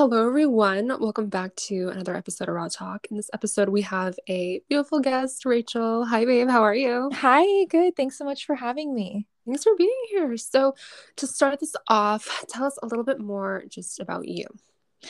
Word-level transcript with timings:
Hello, 0.00 0.28
everyone. 0.28 0.88
Welcome 0.98 1.28
back 1.28 1.54
to 1.56 1.90
another 1.90 2.16
episode 2.16 2.48
of 2.48 2.54
Raw 2.54 2.68
Talk. 2.68 3.06
In 3.10 3.18
this 3.18 3.28
episode, 3.34 3.68
we 3.68 3.82
have 3.82 4.18
a 4.28 4.62
beautiful 4.66 4.98
guest, 4.98 5.44
Rachel. 5.44 6.06
Hi, 6.06 6.24
babe. 6.24 6.48
How 6.48 6.62
are 6.62 6.74
you? 6.74 7.10
Hi, 7.12 7.66
good. 7.66 7.96
Thanks 7.96 8.16
so 8.16 8.24
much 8.24 8.46
for 8.46 8.54
having 8.54 8.94
me. 8.94 9.26
Thanks 9.44 9.62
for 9.62 9.76
being 9.76 9.94
here. 10.08 10.34
So, 10.38 10.74
to 11.16 11.26
start 11.26 11.60
this 11.60 11.76
off, 11.88 12.46
tell 12.48 12.64
us 12.64 12.78
a 12.82 12.86
little 12.86 13.04
bit 13.04 13.20
more 13.20 13.64
just 13.68 14.00
about 14.00 14.26
you. 14.26 14.46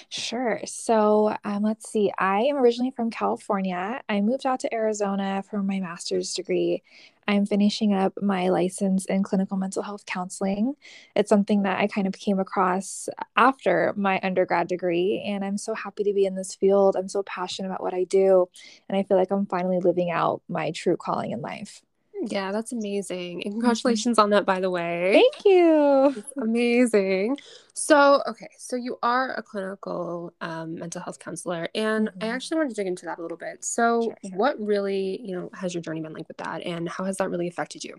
Sure. 0.08 0.60
So 0.64 1.36
um, 1.44 1.62
let's 1.62 1.90
see. 1.90 2.12
I 2.18 2.40
am 2.42 2.56
originally 2.56 2.90
from 2.90 3.10
California. 3.10 4.00
I 4.08 4.20
moved 4.20 4.46
out 4.46 4.60
to 4.60 4.74
Arizona 4.74 5.42
for 5.48 5.62
my 5.62 5.80
master's 5.80 6.34
degree. 6.34 6.82
I'm 7.30 7.46
finishing 7.46 7.94
up 7.94 8.12
my 8.20 8.48
license 8.48 9.06
in 9.06 9.22
clinical 9.22 9.56
mental 9.56 9.84
health 9.84 10.04
counseling. 10.04 10.74
It's 11.14 11.28
something 11.28 11.62
that 11.62 11.78
I 11.78 11.86
kind 11.86 12.08
of 12.08 12.14
came 12.14 12.40
across 12.40 13.08
after 13.36 13.94
my 13.96 14.18
undergrad 14.22 14.66
degree, 14.66 15.22
and 15.24 15.44
I'm 15.44 15.56
so 15.56 15.74
happy 15.74 16.02
to 16.02 16.12
be 16.12 16.26
in 16.26 16.34
this 16.34 16.56
field. 16.56 16.96
I'm 16.96 17.08
so 17.08 17.22
passionate 17.22 17.68
about 17.68 17.82
what 17.82 17.94
I 17.94 18.02
do, 18.04 18.48
and 18.88 18.98
I 18.98 19.04
feel 19.04 19.16
like 19.16 19.30
I'm 19.30 19.46
finally 19.46 19.78
living 19.78 20.10
out 20.10 20.42
my 20.48 20.72
true 20.72 20.96
calling 20.96 21.30
in 21.30 21.40
life. 21.40 21.82
Yeah, 22.26 22.52
that's 22.52 22.72
amazing. 22.72 23.42
And 23.44 23.54
congratulations 23.54 24.18
on 24.18 24.30
that, 24.30 24.44
by 24.44 24.60
the 24.60 24.70
way. 24.70 25.12
Thank 25.12 25.44
you. 25.44 26.14
It's 26.16 26.32
amazing. 26.36 27.38
So, 27.74 28.22
okay, 28.28 28.48
so 28.58 28.76
you 28.76 28.98
are 29.02 29.32
a 29.34 29.42
clinical 29.42 30.34
um, 30.40 30.74
mental 30.74 31.00
health 31.00 31.18
counselor, 31.18 31.68
and 31.74 32.08
mm-hmm. 32.08 32.24
I 32.24 32.26
actually 32.28 32.58
wanted 32.58 32.70
to 32.70 32.74
dig 32.74 32.86
into 32.86 33.06
that 33.06 33.18
a 33.18 33.22
little 33.22 33.38
bit. 33.38 33.64
So, 33.64 34.02
sure, 34.02 34.16
sure. 34.22 34.38
what 34.38 34.60
really, 34.60 35.20
you 35.24 35.34
know, 35.34 35.50
has 35.54 35.72
your 35.72 35.82
journey 35.82 36.02
been 36.02 36.12
like 36.12 36.28
with 36.28 36.36
that, 36.38 36.62
and 36.66 36.88
how 36.88 37.04
has 37.04 37.16
that 37.18 37.30
really 37.30 37.48
affected 37.48 37.82
you? 37.84 37.96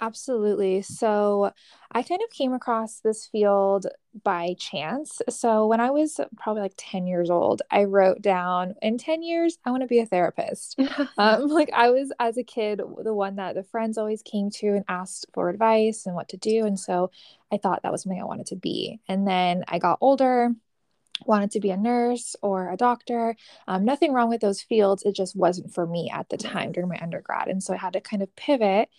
Absolutely. 0.00 0.82
So 0.82 1.52
I 1.90 2.02
kind 2.02 2.20
of 2.22 2.30
came 2.30 2.52
across 2.52 3.00
this 3.00 3.26
field 3.26 3.86
by 4.22 4.54
chance. 4.58 5.22
So 5.30 5.66
when 5.66 5.80
I 5.80 5.90
was 5.90 6.20
probably 6.36 6.62
like 6.62 6.74
10 6.76 7.06
years 7.06 7.30
old, 7.30 7.62
I 7.70 7.84
wrote 7.84 8.20
down 8.20 8.74
in 8.82 8.98
10 8.98 9.22
years, 9.22 9.58
I 9.64 9.70
want 9.70 9.82
to 9.82 9.86
be 9.86 10.00
a 10.00 10.06
therapist. 10.06 10.78
um, 11.18 11.46
like 11.48 11.70
I 11.72 11.90
was, 11.90 12.12
as 12.18 12.36
a 12.36 12.42
kid, 12.42 12.82
the 13.02 13.14
one 13.14 13.36
that 13.36 13.54
the 13.54 13.62
friends 13.62 13.96
always 13.96 14.20
came 14.22 14.50
to 14.50 14.68
and 14.68 14.84
asked 14.88 15.26
for 15.32 15.48
advice 15.48 16.04
and 16.04 16.14
what 16.14 16.28
to 16.30 16.36
do. 16.36 16.66
And 16.66 16.78
so 16.78 17.10
I 17.50 17.56
thought 17.56 17.82
that 17.82 17.92
was 17.92 18.02
something 18.02 18.20
I 18.20 18.24
wanted 18.24 18.46
to 18.46 18.56
be. 18.56 19.00
And 19.08 19.26
then 19.26 19.64
I 19.68 19.78
got 19.78 19.98
older 20.02 20.50
wanted 21.24 21.50
to 21.52 21.60
be 21.60 21.70
a 21.70 21.76
nurse 21.76 22.36
or 22.42 22.70
a 22.70 22.76
doctor. 22.76 23.34
Um, 23.66 23.84
nothing 23.84 24.12
wrong 24.12 24.28
with 24.28 24.40
those 24.42 24.60
fields. 24.60 25.02
It 25.04 25.14
just 25.14 25.34
wasn't 25.34 25.72
for 25.72 25.86
me 25.86 26.10
at 26.12 26.28
the 26.28 26.36
time 26.36 26.72
during 26.72 26.90
my 26.90 26.98
undergrad. 27.00 27.48
And 27.48 27.62
so 27.62 27.72
I 27.72 27.78
had 27.78 27.94
to 27.94 28.00
kind 28.00 28.22
of 28.22 28.34
pivot 28.36 28.90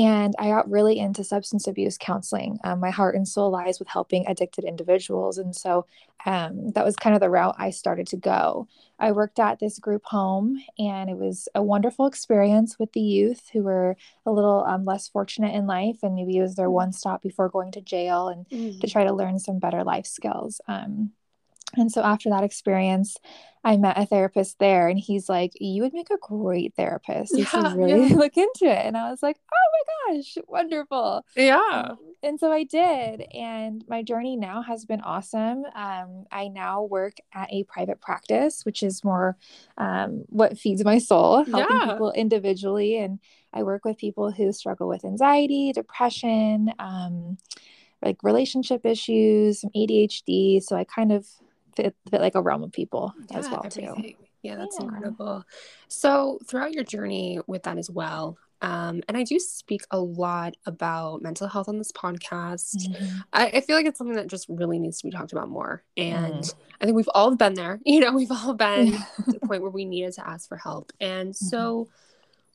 and 0.00 0.34
I 0.38 0.48
got 0.48 0.70
really 0.70 0.98
into 0.98 1.22
substance 1.22 1.66
abuse 1.66 1.98
counseling. 1.98 2.58
Um, 2.64 2.80
my 2.80 2.88
heart 2.88 3.14
and 3.16 3.28
soul 3.28 3.50
lies 3.50 3.78
with 3.78 3.88
helping 3.88 4.26
addicted 4.26 4.64
individuals. 4.64 5.36
And 5.36 5.54
so 5.54 5.84
um, 6.24 6.70
that 6.70 6.86
was 6.86 6.96
kind 6.96 7.14
of 7.14 7.20
the 7.20 7.28
route 7.28 7.54
I 7.58 7.68
started 7.68 8.06
to 8.08 8.16
go. 8.16 8.66
I 8.98 9.12
worked 9.12 9.38
at 9.38 9.60
this 9.60 9.78
group 9.78 10.06
home, 10.06 10.62
and 10.78 11.10
it 11.10 11.18
was 11.18 11.48
a 11.54 11.62
wonderful 11.62 12.06
experience 12.06 12.78
with 12.78 12.94
the 12.94 13.00
youth 13.00 13.50
who 13.52 13.62
were 13.62 13.94
a 14.24 14.32
little 14.32 14.64
um, 14.66 14.86
less 14.86 15.06
fortunate 15.06 15.54
in 15.54 15.66
life. 15.66 15.98
And 16.02 16.14
maybe 16.14 16.38
it 16.38 16.42
was 16.42 16.54
their 16.54 16.70
one 16.70 16.92
stop 16.92 17.22
before 17.22 17.50
going 17.50 17.72
to 17.72 17.82
jail 17.82 18.28
and 18.28 18.48
mm. 18.48 18.80
to 18.80 18.86
try 18.86 19.04
to 19.04 19.12
learn 19.12 19.38
some 19.38 19.58
better 19.58 19.84
life 19.84 20.06
skills. 20.06 20.62
Um, 20.66 21.12
and 21.76 21.90
so 21.90 22.02
after 22.02 22.30
that 22.30 22.44
experience, 22.44 23.16
I 23.62 23.76
met 23.76 23.98
a 23.98 24.06
therapist 24.06 24.58
there 24.58 24.88
and 24.88 24.98
he's 24.98 25.28
like, 25.28 25.52
You 25.60 25.82
would 25.82 25.92
make 25.92 26.10
a 26.10 26.16
great 26.20 26.74
therapist. 26.74 27.32
You 27.32 27.40
yeah, 27.40 27.44
should 27.44 27.76
really 27.76 28.08
yeah. 28.08 28.14
look 28.16 28.36
into 28.36 28.64
it. 28.64 28.86
And 28.86 28.96
I 28.96 29.10
was 29.10 29.22
like, 29.22 29.36
Oh 29.52 30.06
my 30.08 30.16
gosh, 30.16 30.38
wonderful. 30.48 31.24
Yeah. 31.36 31.60
Um, 31.90 31.98
and 32.22 32.40
so 32.40 32.50
I 32.50 32.64
did. 32.64 33.22
And 33.34 33.84
my 33.88 34.02
journey 34.02 34.36
now 34.36 34.62
has 34.62 34.84
been 34.84 35.00
awesome. 35.02 35.64
Um, 35.74 36.24
I 36.32 36.48
now 36.48 36.82
work 36.82 37.18
at 37.34 37.52
a 37.52 37.64
private 37.64 38.00
practice, 38.00 38.64
which 38.64 38.82
is 38.82 39.04
more 39.04 39.36
um, 39.76 40.24
what 40.28 40.58
feeds 40.58 40.84
my 40.84 40.98
soul, 40.98 41.44
helping 41.44 41.76
yeah. 41.76 41.92
people 41.92 42.12
individually. 42.12 42.98
And 42.98 43.18
I 43.52 43.62
work 43.62 43.84
with 43.84 43.98
people 43.98 44.30
who 44.30 44.52
struggle 44.52 44.88
with 44.88 45.04
anxiety, 45.04 45.72
depression, 45.72 46.72
um, 46.78 47.36
like 48.02 48.22
relationship 48.22 48.86
issues, 48.86 49.60
some 49.60 49.70
ADHD. 49.76 50.62
So 50.62 50.76
I 50.76 50.84
kind 50.84 51.12
of 51.12 51.26
fit, 51.82 51.96
fit 52.10 52.20
like 52.20 52.34
a 52.34 52.42
realm 52.42 52.62
of 52.62 52.72
people 52.72 53.14
yeah, 53.30 53.38
as 53.38 53.48
well 53.48 53.62
everything. 53.64 54.02
too. 54.02 54.24
Yeah, 54.42 54.56
that's 54.56 54.76
yeah. 54.78 54.86
incredible. 54.86 55.44
So 55.88 56.38
throughout 56.46 56.72
your 56.72 56.84
journey 56.84 57.40
with 57.46 57.64
that 57.64 57.78
as 57.78 57.90
well, 57.90 58.38
um, 58.62 59.02
and 59.08 59.16
I 59.16 59.22
do 59.22 59.38
speak 59.38 59.82
a 59.90 59.98
lot 59.98 60.54
about 60.66 61.22
mental 61.22 61.48
health 61.48 61.68
on 61.68 61.78
this 61.78 61.92
podcast. 61.92 62.76
Mm-hmm. 62.76 63.18
I, 63.32 63.46
I, 63.46 63.60
feel 63.62 63.74
like 63.74 63.86
it's 63.86 63.96
something 63.96 64.16
that 64.16 64.26
just 64.26 64.46
really 64.50 64.78
needs 64.78 64.98
to 64.98 65.06
be 65.06 65.10
talked 65.10 65.32
about 65.32 65.48
more. 65.48 65.82
And 65.96 66.42
mm. 66.42 66.54
I 66.78 66.84
think 66.84 66.94
we've 66.94 67.08
all 67.14 67.34
been 67.34 67.54
there. 67.54 67.80
You 67.86 68.00
know, 68.00 68.12
we've 68.12 68.30
all 68.30 68.52
been 68.54 68.92
to 68.92 69.32
the 69.32 69.40
point 69.40 69.62
where 69.62 69.70
we 69.70 69.86
needed 69.86 70.12
to 70.14 70.28
ask 70.28 70.48
for 70.48 70.56
help. 70.56 70.92
And 71.00 71.32
mm-hmm. 71.32 71.46
so, 71.46 71.88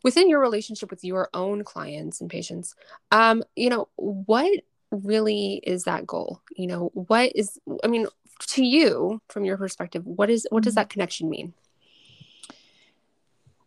within 0.04 0.30
your 0.30 0.40
relationship 0.40 0.92
with 0.92 1.04
your 1.04 1.30
own 1.34 1.64
clients 1.64 2.22
and 2.22 2.30
patients, 2.30 2.76
um, 3.12 3.44
you 3.56 3.70
know, 3.70 3.90
what 3.96 4.62
really 4.92 5.56
is 5.64 5.84
that 5.86 6.06
goal? 6.06 6.42
You 6.56 6.68
know, 6.68 6.92
what 6.94 7.32
is, 7.36 7.60
I 7.84 7.88
mean, 7.88 8.08
to 8.40 8.66
you 8.66 9.22
from 9.30 9.46
your 9.46 9.58
perspective 9.58 10.06
what 10.06 10.30
is 10.30 10.48
what 10.50 10.64
does 10.64 10.74
mm-hmm. 10.74 10.82
that 10.82 10.90
connection 10.90 11.30
mean 11.30 11.54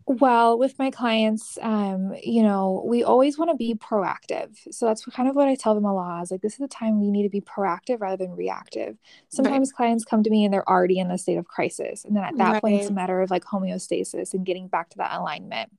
well 0.07 0.59
with 0.59 0.79
my 0.79 0.91
clients 0.91 1.59
um 1.61 2.15
you 2.23 2.43
know 2.43 2.83
we 2.87 3.05
always 3.05 3.37
want 3.39 3.51
to 3.51 3.57
be 3.57 3.75
proactive 3.75 4.57
so 4.71 4.87
that's 4.87 5.05
kind 5.07 5.29
of 5.29 5.37
what 5.37 5.49
i 5.49 5.55
tell 5.55 5.75
them 5.75 5.85
a 5.85 5.95
lot 5.95 6.23
is 6.23 6.31
like 6.31 6.41
this 6.41 6.55
is 6.55 6.59
the 6.59 6.69
time 6.69 7.01
we 7.01 7.11
need 7.11 7.25
to 7.25 7.29
be 7.29 7.43
proactive 7.43 8.01
rather 8.01 8.17
than 8.17 8.35
reactive 8.35 8.97
sometimes 9.29 9.71
right. 9.71 9.77
clients 9.77 10.05
come 10.05 10.23
to 10.23 10.31
me 10.31 10.45
and 10.45 10.53
they're 10.53 10.69
already 10.69 10.99
in 10.99 11.11
a 11.11 11.19
state 11.19 11.37
of 11.37 11.47
crisis 11.47 12.05
and 12.05 12.17
then 12.17 12.25
at 12.25 12.37
that 12.39 12.53
right. 12.53 12.63
point 12.63 12.75
it's 12.77 12.89
a 12.89 12.93
matter 12.93 13.21
of 13.21 13.31
like 13.31 13.45
homeostasis 13.45 14.33
and 14.33 14.47
getting 14.47 14.67
back 14.67 14.89
to 14.89 14.97
that 14.97 15.19
alignment 15.19 15.71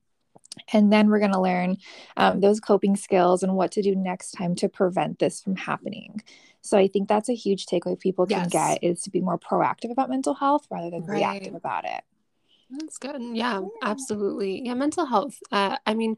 and 0.72 0.92
then 0.92 1.08
we're 1.08 1.20
going 1.20 1.32
to 1.32 1.40
learn 1.40 1.76
um, 2.16 2.40
those 2.40 2.60
coping 2.60 2.96
skills 2.96 3.42
and 3.42 3.54
what 3.54 3.70
to 3.72 3.82
do 3.82 3.94
next 3.94 4.32
time 4.32 4.54
to 4.54 4.68
prevent 4.68 5.18
this 5.18 5.40
from 5.40 5.56
happening 5.56 6.20
so 6.62 6.78
I 6.78 6.88
think 6.88 7.08
that's 7.08 7.28
a 7.28 7.34
huge 7.34 7.66
takeaway 7.66 7.98
people 7.98 8.26
can 8.26 8.48
yes. 8.50 8.52
get 8.52 8.84
is 8.84 9.02
to 9.02 9.10
be 9.10 9.20
more 9.20 9.38
proactive 9.38 9.90
about 9.90 10.10
mental 10.10 10.34
health 10.34 10.66
rather 10.70 10.90
than 10.90 11.04
right. 11.04 11.16
reactive 11.16 11.54
about 11.54 11.84
it. 11.84 12.02
That's 12.70 12.98
good. 12.98 13.20
Yeah, 13.20 13.60
yeah, 13.60 13.66
absolutely. 13.82 14.62
Yeah, 14.64 14.74
mental 14.74 15.06
health. 15.06 15.38
Uh, 15.50 15.76
I 15.86 15.94
mean, 15.94 16.16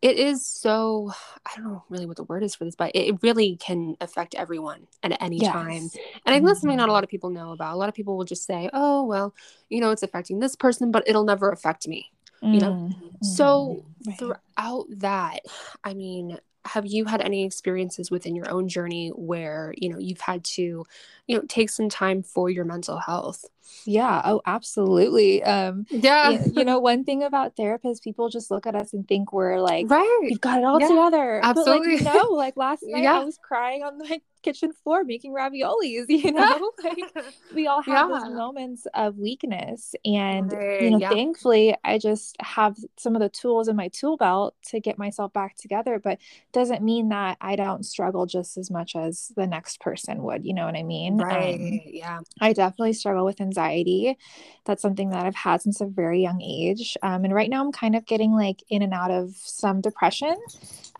it 0.00 0.16
is 0.16 0.44
so 0.44 1.12
i 1.46 1.50
don't 1.54 1.64
know 1.64 1.84
really 1.88 2.06
what 2.06 2.16
the 2.16 2.24
word 2.24 2.42
is 2.42 2.56
for 2.56 2.64
this 2.64 2.74
but 2.74 2.90
it 2.92 3.22
really 3.22 3.54
can 3.56 3.96
affect 4.00 4.34
everyone 4.34 4.88
at 5.04 5.16
any 5.22 5.38
yes. 5.38 5.52
time 5.52 5.70
and 5.70 5.90
i 6.26 6.32
think 6.32 6.44
that's 6.44 6.60
something 6.60 6.76
not 6.76 6.82
a 6.82 6.86
mm-hmm. 6.86 6.94
lot 6.94 7.04
of 7.04 7.08
people 7.08 7.30
know 7.30 7.52
about 7.52 7.72
a 7.72 7.76
lot 7.76 7.88
of 7.88 7.94
people 7.94 8.16
will 8.16 8.24
just 8.24 8.44
say 8.44 8.68
oh 8.72 9.04
well 9.04 9.32
you 9.68 9.80
know 9.80 9.92
it's 9.92 10.02
affecting 10.02 10.40
this 10.40 10.56
person 10.56 10.90
but 10.90 11.04
it'll 11.06 11.22
never 11.22 11.52
affect 11.52 11.86
me 11.86 12.10
you 12.42 12.60
know 12.60 12.72
mm-hmm. 12.72 13.24
so 13.24 13.84
right. 14.06 14.18
throughout 14.18 14.86
that 14.90 15.40
i 15.84 15.94
mean 15.94 16.38
have 16.64 16.86
you 16.86 17.04
had 17.04 17.20
any 17.20 17.44
experiences 17.44 18.10
within 18.10 18.36
your 18.36 18.50
own 18.50 18.68
journey 18.68 19.08
where 19.10 19.74
you 19.76 19.88
know 19.88 19.98
you've 19.98 20.20
had 20.20 20.44
to 20.44 20.84
you 21.26 21.36
know 21.36 21.42
take 21.48 21.70
some 21.70 21.88
time 21.88 22.22
for 22.22 22.48
your 22.50 22.64
mental 22.64 22.98
health 22.98 23.44
yeah 23.84 24.20
oh 24.24 24.40
absolutely 24.46 25.42
um 25.42 25.86
yeah 25.90 26.30
you, 26.30 26.52
you 26.56 26.64
know 26.64 26.78
one 26.80 27.04
thing 27.04 27.22
about 27.22 27.56
therapists 27.56 28.02
people 28.02 28.28
just 28.28 28.50
look 28.50 28.66
at 28.66 28.74
us 28.74 28.92
and 28.92 29.08
think 29.08 29.32
we're 29.32 29.58
like 29.60 29.90
right 29.90 30.18
we've 30.22 30.40
got 30.40 30.58
it 30.58 30.64
all 30.64 30.80
yeah, 30.80 30.88
together 30.88 31.40
absolutely 31.42 31.96
but, 31.96 32.04
like, 32.04 32.14
no 32.14 32.28
like 32.30 32.56
last 32.56 32.82
night 32.86 33.02
yeah. 33.02 33.20
i 33.20 33.24
was 33.24 33.38
crying 33.38 33.82
on 33.82 33.98
my 33.98 34.20
kitchen 34.42 34.72
floor 34.72 35.04
making 35.04 35.32
raviolis 35.32 36.04
you 36.08 36.32
know 36.32 36.72
like 36.82 36.98
we 37.54 37.66
all 37.66 37.82
have 37.82 38.10
yeah. 38.10 38.18
those 38.18 38.34
moments 38.34 38.86
of 38.94 39.16
weakness 39.16 39.94
and 40.04 40.52
right. 40.52 40.82
you 40.82 40.90
know 40.90 40.98
yeah. 40.98 41.10
thankfully 41.10 41.76
i 41.84 41.96
just 41.98 42.36
have 42.40 42.76
some 42.96 43.14
of 43.14 43.20
the 43.20 43.28
tools 43.28 43.68
in 43.68 43.76
my 43.76 43.88
tool 43.88 44.16
belt 44.16 44.54
to 44.62 44.80
get 44.80 44.98
myself 44.98 45.32
back 45.32 45.56
together 45.56 45.98
but 45.98 46.18
doesn't 46.52 46.82
mean 46.82 47.08
that 47.08 47.36
i 47.40 47.56
don't 47.56 47.84
struggle 47.84 48.26
just 48.26 48.56
as 48.56 48.70
much 48.70 48.96
as 48.96 49.32
the 49.36 49.46
next 49.46 49.80
person 49.80 50.22
would 50.22 50.44
you 50.44 50.52
know 50.52 50.66
what 50.66 50.76
i 50.76 50.82
mean 50.82 51.16
right 51.18 51.54
um, 51.54 51.80
yeah 51.86 52.18
i 52.40 52.52
definitely 52.52 52.92
struggle 52.92 53.24
with 53.24 53.40
anxiety 53.40 54.16
that's 54.64 54.82
something 54.82 55.10
that 55.10 55.24
i've 55.24 55.34
had 55.34 55.62
since 55.62 55.80
a 55.80 55.86
very 55.86 56.20
young 56.20 56.40
age 56.42 56.96
um, 57.02 57.24
and 57.24 57.34
right 57.34 57.50
now 57.50 57.62
i'm 57.62 57.72
kind 57.72 57.94
of 57.94 58.04
getting 58.06 58.32
like 58.32 58.62
in 58.68 58.82
and 58.82 58.92
out 58.92 59.10
of 59.10 59.34
some 59.36 59.80
depression 59.80 60.36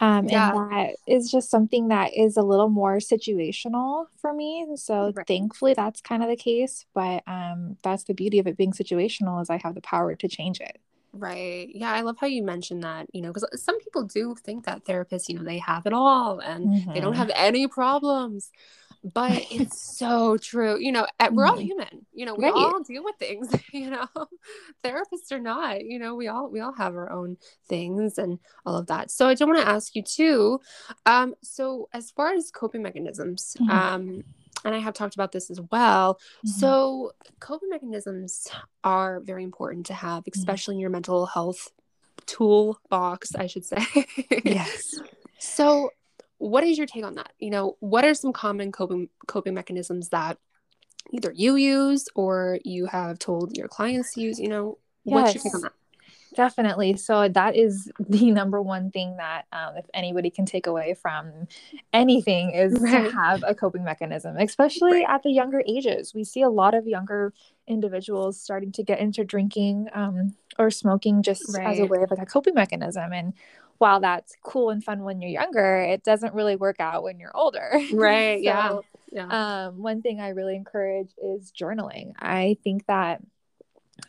um, 0.01 0.29
yeah. 0.29 0.51
and 0.51 0.73
that 0.73 0.97
is 1.07 1.31
just 1.31 1.51
something 1.51 1.89
that 1.89 2.17
is 2.17 2.37
a 2.37 2.43
little 2.43 2.69
more 2.69 2.97
situational 2.97 3.32
for 4.21 4.33
me. 4.33 4.67
So 4.77 5.13
right. 5.15 5.27
thankfully 5.27 5.75
that's 5.75 6.01
kind 6.01 6.23
of 6.23 6.29
the 6.29 6.37
case. 6.37 6.87
But 6.95 7.23
um, 7.27 7.77
that's 7.83 8.05
the 8.05 8.15
beauty 8.15 8.39
of 8.39 8.47
it 8.47 8.57
being 8.57 8.73
situational 8.73 9.41
is 9.43 9.51
I 9.51 9.59
have 9.59 9.75
the 9.75 9.81
power 9.81 10.15
to 10.15 10.29
change 10.29 10.61
it. 10.61 10.79
Right. 11.15 11.69
Yeah, 11.75 11.93
I 11.93 12.01
love 12.01 12.17
how 12.19 12.27
you 12.27 12.43
mentioned 12.43 12.85
that, 12.85 13.07
you 13.13 13.21
know, 13.21 13.33
because 13.33 13.63
some 13.63 13.79
people 13.81 14.05
do 14.05 14.35
think 14.35 14.65
that 14.65 14.87
therapists, 14.87 15.29
you 15.29 15.39
know, 15.39 15.45
they 15.45 15.59
have 15.59 15.85
it 15.85 15.93
all 15.93 16.39
and 16.39 16.69
mm-hmm. 16.69 16.93
they 16.93 17.01
don't 17.01 17.13
mm-hmm. 17.13 17.21
have 17.21 17.31
any 17.35 17.67
problems 17.67 18.51
but 19.05 19.45
it's 19.51 19.97
so 19.99 20.37
true. 20.37 20.79
You 20.79 20.93
know, 20.93 21.07
we're 21.31 21.45
all 21.45 21.57
mm-hmm. 21.57 21.67
human. 21.67 22.07
You 22.13 22.27
know, 22.27 22.35
we 22.35 22.45
right. 22.45 22.55
all 22.55 22.83
deal 22.83 23.05
with 23.05 23.17
things. 23.17 23.51
You 23.73 23.91
know, 23.91 24.07
therapists 24.85 25.33
are 25.33 25.39
not. 25.39 25.85
You 25.85 25.99
know, 25.99 26.15
we 26.15 26.29
all 26.29 26.51
we 26.51 26.61
all 26.61 26.75
have 26.75 26.95
our 26.95 27.11
own 27.11 27.39
things 27.69 28.19
and 28.19 28.39
all 28.67 28.77
of 28.77 28.87
that. 28.89 29.11
So 29.11 29.29
I 29.29 29.35
do 29.35 29.47
want 29.47 29.61
to 29.61 29.69
ask 29.69 29.97
you 29.97 30.03
too. 30.03 30.61
Um, 31.07 31.35
so 31.43 31.89
as 31.93 32.11
far 32.11 32.35
as 32.35 32.51
coping 32.51 32.83
mechanisms, 32.83 33.57
mm-hmm. 33.59 33.71
um, 33.71 34.25
and 34.65 34.75
I 34.75 34.79
have 34.79 34.95
talked 34.95 35.15
about 35.15 35.33
this 35.33 35.51
as 35.51 35.61
well. 35.71 36.15
Mm-hmm. 36.15 36.49
So, 36.49 37.13
coping 37.41 37.71
mechanisms 37.71 38.49
are 38.85 39.21
very 39.21 39.45
important 39.45 39.87
to 39.87 39.95
have, 39.95 40.25
mm-hmm. 40.25 40.39
especially 40.39 40.75
mm-hmm. 40.75 40.79
in 40.79 40.83
your 40.83 40.91
mental 40.91 41.27
health 41.27 41.71
toolbox, 42.27 43.35
I 43.35 43.47
should 43.47 43.65
say. 43.65 43.85
yes. 44.45 45.01
So, 45.39 45.91
what 46.43 46.65
is 46.65 46.77
your 46.77 46.89
take 46.89 47.05
on 47.05 47.15
that? 47.15 47.33
You 47.39 47.51
know, 47.51 47.77
what 47.79 48.05
are 48.05 48.15
some 48.15 48.33
common 48.33 48.73
coping 48.73 49.09
coping 49.29 49.55
mechanisms 49.55 50.09
that 50.09 50.39
either 51.13 51.33
you 51.33 51.55
use 51.55 52.09
or 52.17 52.59
you 52.65 52.87
have 52.87 53.21
told 53.21 53.57
your 53.57 53.69
clients 53.69 54.15
to 54.15 54.21
use? 54.21 54.41
You 54.41 54.49
know, 54.49 54.79
yes. 55.05 55.15
what's 55.15 55.35
your 55.35 55.45
take 55.45 55.55
on 55.55 55.61
that? 55.63 55.73
Definitely. 56.35 56.97
So 56.97 57.29
that 57.29 57.55
is 57.55 57.93
the 58.01 58.31
number 58.33 58.61
one 58.61 58.91
thing 58.91 59.17
that 59.19 59.45
um, 59.53 59.77
if 59.77 59.85
anybody 59.95 60.31
can 60.31 60.45
take 60.45 60.67
away 60.67 60.95
from 60.95 61.31
anything 61.93 62.51
is 62.51 62.73
right. 62.81 63.05
to 63.05 63.13
have 63.13 63.45
a 63.47 63.55
coping 63.55 63.85
mechanism, 63.85 64.37
especially 64.37 64.93
right. 64.93 65.07
at 65.09 65.23
the 65.23 65.31
younger 65.31 65.63
ages. 65.67 66.13
We 66.13 66.25
see 66.25 66.43
a 66.43 66.51
lot 66.51 66.75
of 66.75 66.89
younger 66.89 67.33
individuals 67.69 68.41
starting 68.41 68.73
to 68.73 68.83
get 68.83 68.99
into 68.99 69.25
drinking 69.25 69.89
um, 69.93 70.35
or 70.59 70.71
smoking 70.71 71.23
just 71.23 71.57
right. 71.57 71.69
as 71.69 71.79
a 71.79 71.87
way 71.87 72.03
of 72.03 72.11
like 72.11 72.21
a 72.21 72.27
coping 72.27 72.55
mechanism. 72.55 73.13
And 73.13 73.35
while 73.83 73.99
that's 73.99 74.37
cool 74.45 74.71
and 74.71 74.83
fun 74.83 75.03
when 75.03 75.21
you're 75.21 75.33
younger, 75.33 75.83
it 75.83 76.05
doesn't 76.05 76.35
really 76.35 76.55
work 76.55 76.77
out 76.79 77.03
when 77.03 77.19
you're 77.19 77.37
older. 77.37 77.73
Right. 77.93 78.39
so, 78.39 78.45
yeah. 78.45 78.79
Yeah. 79.11 79.67
Um, 79.67 79.83
one 79.83 80.03
thing 80.03 80.21
I 80.21 80.29
really 80.29 80.55
encourage 80.55 81.11
is 81.21 81.53
journaling. 81.53 82.13
I 82.17 82.59
think 82.63 82.87
that 82.87 83.21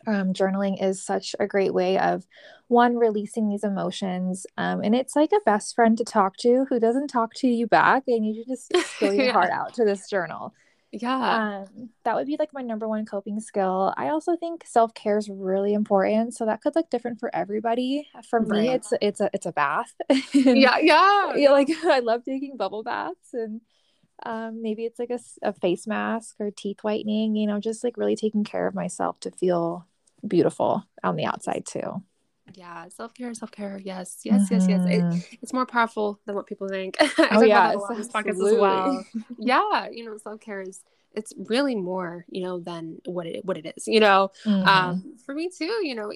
um, 0.06 0.32
journaling 0.32 0.80
is 0.80 1.02
such 1.02 1.34
a 1.40 1.48
great 1.48 1.74
way 1.74 1.98
of 1.98 2.24
one 2.68 2.96
releasing 2.96 3.48
these 3.48 3.64
emotions 3.64 4.46
um, 4.56 4.80
and 4.82 4.94
it's 4.94 5.14
like 5.14 5.30
a 5.32 5.40
best 5.44 5.74
friend 5.74 5.98
to 5.98 6.04
talk 6.04 6.36
to 6.38 6.66
who 6.68 6.80
doesn't 6.80 7.08
talk 7.08 7.34
to 7.34 7.48
you 7.48 7.66
back 7.66 8.04
and 8.06 8.24
you 8.26 8.44
just 8.44 8.74
spill 8.94 9.12
your 9.12 9.26
yeah. 9.26 9.32
heart 9.32 9.50
out 9.50 9.74
to 9.74 9.84
this 9.84 10.08
journal 10.08 10.54
yeah. 11.02 11.64
Um, 11.66 11.90
that 12.04 12.14
would 12.14 12.26
be 12.26 12.36
like 12.38 12.52
my 12.52 12.62
number 12.62 12.88
one 12.88 13.04
coping 13.04 13.40
skill. 13.40 13.92
I 13.96 14.08
also 14.08 14.36
think 14.36 14.64
self-care 14.66 15.18
is 15.18 15.28
really 15.28 15.74
important 15.74 16.34
so 16.34 16.46
that 16.46 16.60
could 16.62 16.74
look 16.74 16.90
different 16.90 17.18
for 17.18 17.34
everybody. 17.34 18.08
For 18.28 18.40
right. 18.40 18.62
me 18.62 18.68
it's 18.70 18.92
it's 19.00 19.20
a 19.20 19.30
it's 19.32 19.46
a 19.46 19.52
bath. 19.52 19.92
Yeah 20.34 20.78
yeah. 20.78 21.34
yeah 21.36 21.50
like 21.50 21.68
i 21.84 22.00
love 22.00 22.24
taking 22.24 22.56
bubble 22.56 22.82
baths 22.82 23.32
and 23.32 23.60
um, 24.24 24.62
maybe 24.62 24.84
it's 24.84 24.98
like 24.98 25.10
a, 25.10 25.18
a 25.42 25.52
face 25.52 25.86
mask 25.86 26.36
or 26.38 26.50
teeth 26.50 26.78
whitening 26.82 27.34
you 27.34 27.46
know 27.46 27.58
just 27.58 27.82
like 27.82 27.96
really 27.96 28.16
taking 28.16 28.44
care 28.44 28.66
of 28.66 28.74
myself 28.74 29.18
to 29.20 29.30
feel 29.30 29.86
beautiful 30.26 30.84
on 31.02 31.16
the 31.16 31.24
outside 31.24 31.64
too 31.66 32.02
yeah 32.52 32.88
self-care 32.88 33.32
self-care 33.34 33.80
yes 33.82 34.20
yes 34.24 34.42
mm-hmm. 34.44 34.54
yes 34.54 34.66
yes 34.68 34.86
it, 34.86 35.02
mm-hmm. 35.02 35.36
it's 35.42 35.52
more 35.52 35.66
powerful 35.66 36.20
than 36.26 36.34
what 36.34 36.46
people 36.46 36.68
think 36.68 36.96
oh 37.18 37.42
yeah 37.42 37.74
this 37.96 38.08
podcast 38.08 38.30
as 38.30 38.58
well 38.58 39.04
yeah 39.38 39.88
you 39.90 40.04
know 40.04 40.16
self-care 40.18 40.60
is 40.60 40.82
it's 41.14 41.32
really 41.48 41.74
more 41.74 42.24
you 42.28 42.42
know 42.42 42.58
than 42.58 43.00
what 43.06 43.26
it 43.26 43.44
what 43.44 43.56
it 43.56 43.72
is 43.76 43.86
you 43.86 44.00
know 44.00 44.30
mm-hmm. 44.44 44.68
um 44.68 45.16
for 45.24 45.34
me 45.34 45.48
too 45.48 45.80
you 45.82 45.94
know 45.94 46.12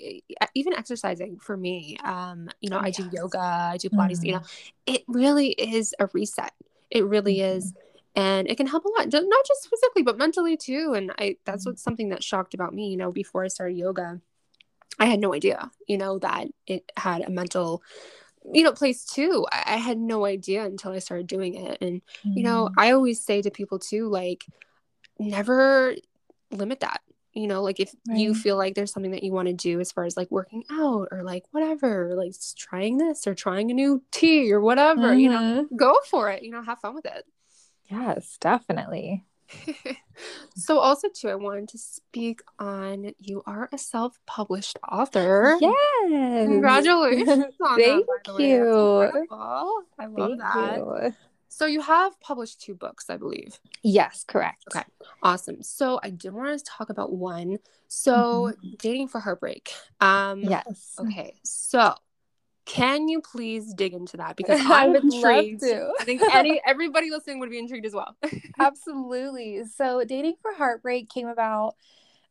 even 0.55 0.75
exercising 0.75 1.39
for 1.39 1.57
me 1.57 1.97
um 2.05 2.49
you 2.61 2.69
know 2.69 2.79
oh, 2.79 2.83
i 2.83 2.91
do 2.91 3.09
yoga 3.13 3.39
i 3.39 3.77
do 3.79 3.89
pilates 3.89 4.19
mm-hmm. 4.19 4.27
you 4.27 4.33
know 4.33 4.43
it 4.87 5.05
really 5.09 5.51
is 5.51 5.95
a 5.99 6.09
reset 6.13 6.53
it 6.91 7.05
really 7.05 7.37
mm-hmm. 7.37 7.59
is 7.59 7.73
and 8.17 8.49
it 8.49 8.57
can 8.57 8.67
help 8.67 8.85
a 8.85 8.89
lot 8.89 9.13
not 9.13 9.47
just 9.47 9.69
physically 9.69 10.03
but 10.03 10.19
mentally 10.19 10.57
too 10.57 10.93
and 10.95 11.13
i 11.19 11.37
that's 11.45 11.63
mm-hmm. 11.63 11.71
what's 11.71 11.83
something 11.83 12.09
that 12.11 12.23
shocked 12.23 12.55
about 12.55 12.75
me 12.75 12.89
you 12.89 12.97
know 12.97 13.13
before 13.13 13.45
i 13.45 13.49
started 13.49 13.77
yoga 13.77 14.21
i 14.99 15.07
had 15.07 15.21
no 15.21 15.35
idea 15.35 15.71
you 15.87 15.99
know 15.99 16.19
that 16.19 16.47
it 16.67 16.91
had 16.97 17.23
a 17.23 17.31
mental 17.31 17.83
you 18.53 18.63
know 18.63 18.73
place 18.73 19.05
too 19.05 19.47
i, 19.53 19.75
I 19.75 19.77
had 19.77 19.99
no 19.99 20.25
idea 20.25 20.65
until 20.65 20.93
i 20.93 20.99
started 20.99 21.27
doing 21.27 21.55
it 21.55 21.79
and 21.81 22.01
mm-hmm. 22.01 22.33
you 22.39 22.45
know 22.45 22.67
mm-hmm. 22.67 22.81
i 22.81 22.93
always 22.93 23.21
say 23.21 23.43
to 23.43 23.51
people 23.51 23.79
too 23.79 24.09
like 24.09 24.45
never 25.19 25.95
limit 26.51 26.81
that 26.81 27.01
you 27.33 27.47
know 27.47 27.63
like 27.63 27.81
if 27.81 27.95
right. 28.09 28.19
you 28.19 28.35
feel 28.35 28.57
like 28.57 28.75
there's 28.75 28.93
something 28.93 29.13
that 29.13 29.23
you 29.23 29.33
want 29.33 29.49
to 29.49 29.55
do 29.55 29.81
as 29.81 29.93
far 29.93 30.05
as 30.05 30.17
like 30.17 30.31
working 30.31 30.65
out 30.71 31.09
or 31.11 31.23
like 31.23 31.45
whatever 31.51 32.15
like 32.15 32.33
trying 32.57 32.97
this 32.97 33.27
or 33.27 33.35
trying 33.35 33.71
a 33.71 33.75
new 33.75 34.03
tea 34.11 34.51
or 34.53 34.61
whatever 34.61 35.09
mm-hmm. 35.09 35.19
you 35.19 35.29
know 35.29 35.65
mm-hmm. 35.65 35.77
go 35.77 35.95
for 36.11 36.31
it 36.31 36.43
you 36.43 36.51
know 36.51 36.63
have 36.63 36.81
fun 36.81 36.95
with 36.95 37.05
it 37.05 37.25
Yes, 37.91 38.37
definitely. 38.41 39.25
so 40.57 40.79
also 40.79 41.09
too 41.09 41.29
i 41.29 41.35
wanted 41.35 41.69
to 41.69 41.79
speak 41.79 42.41
on 42.59 43.13
you 43.19 43.43
are 43.47 43.69
a 43.73 43.79
self-published 43.79 44.79
author. 44.91 45.57
Yes. 45.61 46.47
Congratulations 46.47 47.45
thank 47.77 48.07
that, 48.07 48.39
you. 48.39 49.27
i 49.99 50.07
love 50.07 50.31
thank 50.31 50.41
that. 50.41 50.77
you. 50.77 51.15
so 51.49 51.67
you 51.67 51.81
have 51.81 52.19
published 52.21 52.61
two 52.61 52.75
books 52.75 53.09
i 53.09 53.17
believe. 53.17 53.59
Yes 53.83 54.25
correct. 54.27 54.65
Okay. 54.75 54.85
Awesome. 55.23 55.63
So 55.63 55.99
i 56.03 56.11
did 56.11 56.33
want 56.33 56.59
to 56.59 56.65
talk 56.65 56.91
about 56.91 57.13
one. 57.13 57.59
So 57.89 58.53
mm-hmm. 58.53 58.69
dating 58.79 59.09
for 59.09 59.21
heartbreak. 59.21 59.73
Um 60.01 60.43
yes. 60.43 60.95
okay. 60.99 61.35
So 61.45 61.95
can 62.69 63.09
you 63.09 63.21
please 63.21 63.73
dig 63.73 63.95
into 63.95 64.19
that? 64.19 64.29
Because 64.37 64.61
I'm 64.63 64.95
intrigued. 64.95 65.65
I 65.65 66.05
think 66.05 66.23
any 66.33 66.61
everybody 66.67 67.11
listening 67.11 67.41
would 67.41 67.51
be 67.51 67.59
intrigued 67.59 67.87
as 67.87 67.95
well. 67.95 68.15
Absolutely. 68.61 69.65
So 69.65 70.05
dating 70.05 70.35
for 70.43 70.53
heartbreak 70.55 71.09
came 71.09 71.27
about 71.27 71.75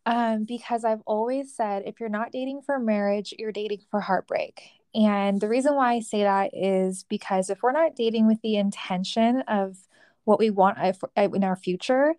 um, 0.06 0.45
because 0.45 0.86
I've 0.86 1.01
always 1.06 1.54
said 1.54 1.84
if 1.86 2.00
you're 2.00 2.07
not 2.07 2.31
dating 2.31 2.62
for 2.62 2.80
marriage, 2.80 3.34
you're 3.38 3.51
dating 3.51 3.81
for 3.89 4.00
heartbreak. 4.00 4.62
And 4.95 5.42
the 5.42 5.50
reason 5.50 5.75
why 5.75 5.94
I 5.94 6.00
say 6.00 6.24
that 6.24 6.51
is 6.54 7.04
because 7.10 7.50
if 7.50 7.62
we're 7.62 7.74
not 7.74 7.95
dating 7.95 8.28
with 8.28 8.42
the 8.42 8.56
intention 8.56 9.42
of 9.42 9.75
what 10.24 10.40
we 10.40 10.50
want 10.50 10.78
in 11.16 11.44
our 11.44 11.56
future, 11.56 12.13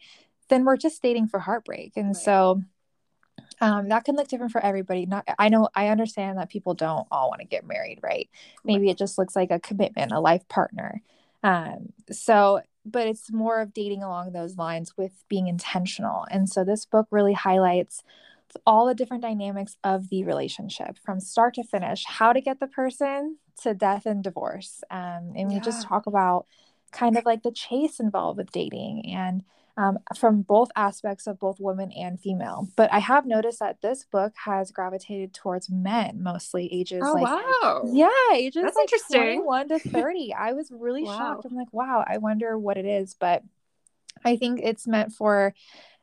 then 0.49 0.64
we're 0.64 0.76
just 0.76 1.03
dating 1.03 1.29
for 1.29 1.38
heartbreak. 1.38 1.93
And 1.97 2.09
right. 2.09 2.17
so 2.17 2.62
um, 3.61 3.89
that 3.89 4.05
can 4.05 4.15
look 4.15 4.29
different 4.29 4.53
for 4.53 4.61
everybody. 4.61 5.07
Not, 5.07 5.29
I 5.39 5.49
know, 5.49 5.69
I 5.75 5.89
understand 5.89 6.39
that 6.39 6.49
people 6.49 6.75
don't 6.75 7.07
all 7.11 7.29
want 7.29 7.41
to 7.41 7.47
get 7.47 7.67
married, 7.67 8.01
right? 8.03 8.29
Maybe 8.65 8.91
it 8.91 8.99
just 8.99 9.19
looks 9.19 9.35
like 9.35 9.51
a 9.51 9.61
commitment, 9.61 10.13
a 10.13 10.21
life 10.21 10.47
partner. 10.49 11.03
Um, 11.43 11.93
so, 12.11 12.61
but 12.85 13.07
it's 13.07 13.33
more 13.33 13.61
of 13.61 13.75
dating 13.75 14.03
along 14.03 14.33
those 14.33 14.57
lines 14.57 14.97
with 14.97 15.13
being 15.29 15.49
intentional. 15.49 16.27
And 16.31 16.49
so, 16.49 16.65
this 16.65 16.85
book 16.85 17.07
really 17.11 17.35
highlights 17.35 18.03
all 18.67 18.87
the 18.87 18.95
different 18.95 19.23
dynamics 19.23 19.77
of 19.85 20.09
the 20.09 20.25
relationship 20.25 20.99
from 21.05 21.21
start 21.21 21.55
to 21.55 21.65
finish, 21.65 22.05
how 22.07 22.33
to 22.33 22.41
get 22.41 22.61
the 22.61 22.67
person 22.67 23.37
to 23.63 23.75
death 23.75 24.07
and 24.07 24.23
divorce. 24.23 24.83
Um, 24.91 25.33
and 25.37 25.49
we 25.49 25.57
yeah. 25.57 25.61
just 25.61 25.87
talk 25.87 26.07
about 26.07 26.47
kind 26.93 27.19
of 27.19 27.25
like 27.25 27.43
the 27.43 27.53
chase 27.53 28.01
involved 28.01 28.39
with 28.39 28.51
dating 28.51 29.05
and 29.15 29.43
um, 29.79 29.97
from 30.17 30.43
both 30.43 30.71
aspects 30.75 31.29
of 31.29 31.39
both 31.39 31.61
women 31.61 31.93
and 31.93 32.19
female. 32.19 32.69
But 32.75 32.93
I 32.93 32.99
have 32.99 33.27
noticed 33.27 33.61
that 33.61 33.81
this 33.81 34.05
book 34.05 34.35
has 34.45 34.73
gravitated 34.73 35.33
towards 35.33 35.71
men, 35.71 36.21
mostly 36.21 36.69
ages 36.73 37.05
oh, 37.07 37.12
like 37.12 37.23
wow. 37.23 37.85
yeah, 37.87 38.09
ages 38.35 38.64
That's 38.64 38.75
like 38.75 38.93
interesting. 38.93 39.45
21 39.45 39.69
to 39.69 39.79
30. 39.79 40.35
I 40.35 40.52
was 40.52 40.73
really 40.73 41.05
wow. 41.05 41.17
shocked. 41.17 41.45
I'm 41.45 41.55
like, 41.57 41.73
wow, 41.73 42.05
I 42.07 42.19
wonder 42.19 42.59
what 42.59 42.76
it 42.76 42.87
is. 42.87 43.14
But 43.14 43.45
I 44.25 44.37
think 44.37 44.61
it's 44.64 44.88
meant 44.88 45.12
for 45.12 45.55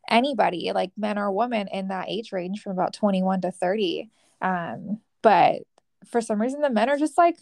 anybody, 0.10 0.72
like 0.74 0.92
men 0.96 1.18
or 1.18 1.30
women 1.34 1.68
in 1.68 1.90
that 1.90 2.08
age 2.08 2.32
range 2.32 2.62
from 2.62 2.72
about 2.72 2.94
21 2.94 3.42
to 3.42 3.52
30. 3.52 4.10
Um, 4.42 5.02
but 5.22 5.64
for 6.10 6.22
some 6.22 6.42
reason 6.42 6.62
the 6.62 6.70
men 6.70 6.90
are 6.90 6.98
just 6.98 7.18
like 7.18 7.36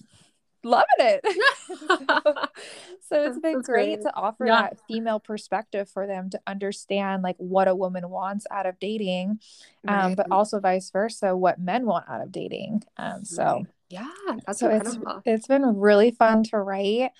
loving 0.63 0.85
it. 0.99 1.21
so, 3.01 3.23
it's 3.23 3.39
been 3.39 3.61
great, 3.61 3.63
great, 3.63 4.01
to 4.01 4.15
offer 4.15 4.45
yeah. 4.45 4.61
that 4.63 4.79
female 4.87 5.19
perspective 5.19 5.89
for 5.89 6.07
them 6.07 6.29
to 6.31 6.41
understand 6.47 7.23
like 7.23 7.35
what 7.37 7.67
a 7.67 7.75
woman 7.75 8.09
wants 8.09 8.45
out 8.51 8.65
of 8.65 8.79
dating, 8.79 9.39
um, 9.87 9.95
right. 9.95 10.17
but 10.17 10.27
also 10.31 10.59
vice 10.59 10.89
versa, 10.91 11.35
what 11.35 11.59
men 11.59 11.85
want 11.85 12.05
out 12.09 12.21
of 12.21 12.31
dating. 12.31 12.83
Um, 12.97 13.23
so 13.23 13.65
yeah, 13.89 14.09
that's 14.45 14.59
so 14.59 14.69
it's 14.69 14.97
it's 15.25 15.47
been 15.47 15.63
really 15.77 16.11
fun 16.11 16.43
to 16.45 16.57
write. 16.57 17.11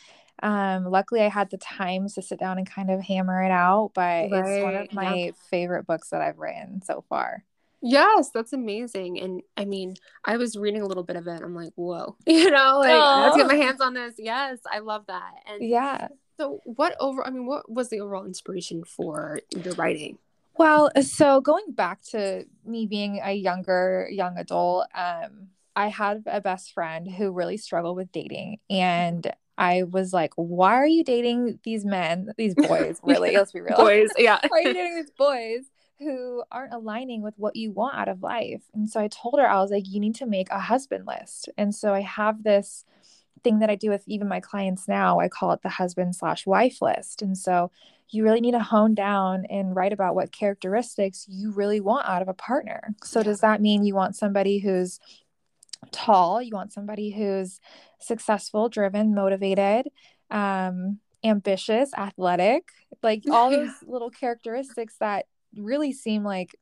Um, 0.42 0.86
luckily, 0.86 1.22
I 1.22 1.30
had 1.30 1.52
the 1.52 1.58
time 1.58 2.08
to 2.10 2.22
sit 2.22 2.40
down 2.40 2.58
and 2.58 2.70
kind 2.70 2.90
of 2.90 3.02
hammer 3.02 3.44
it 3.44 3.52
out, 3.52 3.92
but 3.94 4.02
right. 4.02 4.30
it's 4.34 4.64
one 4.64 4.76
of 4.76 4.94
my 4.94 5.16
yeah. 5.16 5.32
favorite 5.50 5.86
books 5.86 6.10
that 6.10 6.22
I've 6.22 6.40
written 6.40 6.82
so 6.82 7.04
far. 7.08 7.44
Yes, 7.84 8.32
that's 8.34 8.54
amazing. 8.54 9.20
And 9.20 9.42
I 9.58 9.66
mean, 9.66 9.96
I 10.24 10.38
was 10.38 10.58
reading 10.58 10.82
a 10.82 10.86
little 10.86 11.04
bit 11.04 11.18
of 11.18 11.28
it. 11.28 11.42
I'm 11.42 11.54
like, 11.54 11.74
whoa, 11.76 12.16
you 12.26 12.50
know, 12.50 12.80
like 12.80 12.92
Aww. 12.92 13.24
let's 13.24 13.38
get 13.38 13.48
my 13.48 13.56
hands 13.56 13.82
on 13.82 13.94
this. 13.94 14.14
Yes, 14.18 14.60
I 14.72 14.80
love 14.80 15.06
that. 15.08 15.34
And 15.46 15.62
yeah. 15.62 16.08
So, 16.40 16.62
what 16.64 16.96
over? 17.00 17.26
I 17.28 17.30
mean, 17.30 17.46
what 17.46 17.70
was 17.70 17.90
the 17.90 18.00
overall 18.00 18.26
inspiration 18.26 18.84
for 18.86 19.42
your 19.64 19.74
writing? 19.76 20.18
Well, 20.58 20.92
so 21.02 21.42
going 21.42 21.66
back 21.72 22.02
to 22.12 22.46
me 22.66 22.86
being 22.86 23.20
a 23.24 23.34
younger 23.34 24.08
young 24.10 24.38
adult, 24.38 24.88
um, 24.96 25.50
I 25.76 25.90
had 25.90 26.24
a 26.26 26.40
best 26.40 26.74
friend 26.74 27.10
who 27.12 27.32
really 27.32 27.58
struggled 27.58 27.98
with 27.98 28.12
dating, 28.12 28.60
and 28.70 29.30
I 29.58 29.84
was 29.84 30.14
like, 30.14 30.32
"Why 30.36 30.74
are 30.76 30.88
you 30.88 31.04
dating 31.04 31.60
these 31.64 31.84
men, 31.84 32.30
these 32.38 32.56
boys? 32.68 33.00
Really? 33.04 33.34
yeah. 33.34 33.40
Let's 33.40 33.52
be 33.52 33.62
real, 33.62 33.76
boys. 33.76 34.10
Yeah, 34.18 34.40
why 34.48 34.60
are 34.60 34.62
you 34.62 34.74
dating 34.74 34.96
these 34.96 35.12
boys?" 35.12 35.66
Who 36.00 36.44
aren't 36.52 36.74
aligning 36.74 37.22
with 37.22 37.36
what 37.38 37.56
you 37.56 37.72
want 37.72 37.96
out 37.96 38.08
of 38.08 38.22
life. 38.22 38.64
And 38.74 38.90
so 38.90 39.00
I 39.00 39.08
told 39.08 39.40
her, 39.40 39.48
I 39.48 39.62
was 39.62 39.72
like, 39.72 39.88
you 39.88 40.00
need 40.00 40.16
to 40.16 40.26
make 40.26 40.50
a 40.50 40.60
husband 40.60 41.06
list. 41.08 41.50
And 41.58 41.74
so 41.74 41.94
I 41.94 42.02
have 42.02 42.44
this 42.44 42.86
thing 43.44 43.60
that 43.60 43.70
I 43.70 43.76
do 43.76 43.90
with 43.90 44.04
even 44.08 44.28
my 44.28 44.40
clients 44.40 44.88
now. 44.88 45.20
I 45.20 45.28
call 45.28 45.52
it 45.52 45.62
the 45.62 45.70
husband 45.70 46.16
slash 46.16 46.46
wife 46.46 46.82
list. 46.82 47.22
And 47.22 47.38
so 47.38 47.72
you 48.10 48.24
really 48.24 48.42
need 48.42 48.52
to 48.52 48.60
hone 48.60 48.94
down 48.94 49.46
and 49.50 49.76
write 49.76 49.94
about 49.94 50.16
what 50.16 50.32
characteristics 50.32 51.26
you 51.28 51.52
really 51.52 51.80
want 51.80 52.08
out 52.08 52.22
of 52.22 52.28
a 52.28 52.34
partner. 52.34 52.94
So, 53.04 53.20
yeah. 53.20 53.24
does 53.24 53.42
that 53.42 53.62
mean 53.62 53.84
you 53.84 53.96
want 53.96 54.16
somebody 54.16 54.60
who's 54.60 55.00
tall? 55.92 56.42
You 56.42 56.54
want 56.54 56.74
somebody 56.74 57.12
who's 57.12 57.60
successful, 58.00 58.70
driven, 58.70 59.16
motivated, 59.16 59.88
um, 60.30 61.00
ambitious, 61.24 61.92
athletic, 61.98 62.70
like 63.02 63.24
all 63.32 63.50
those 63.52 63.72
little 63.86 64.12
characteristics 64.12 64.96
that 65.00 65.26
really 65.56 65.94
seem 65.94 66.24
like, 66.24 66.56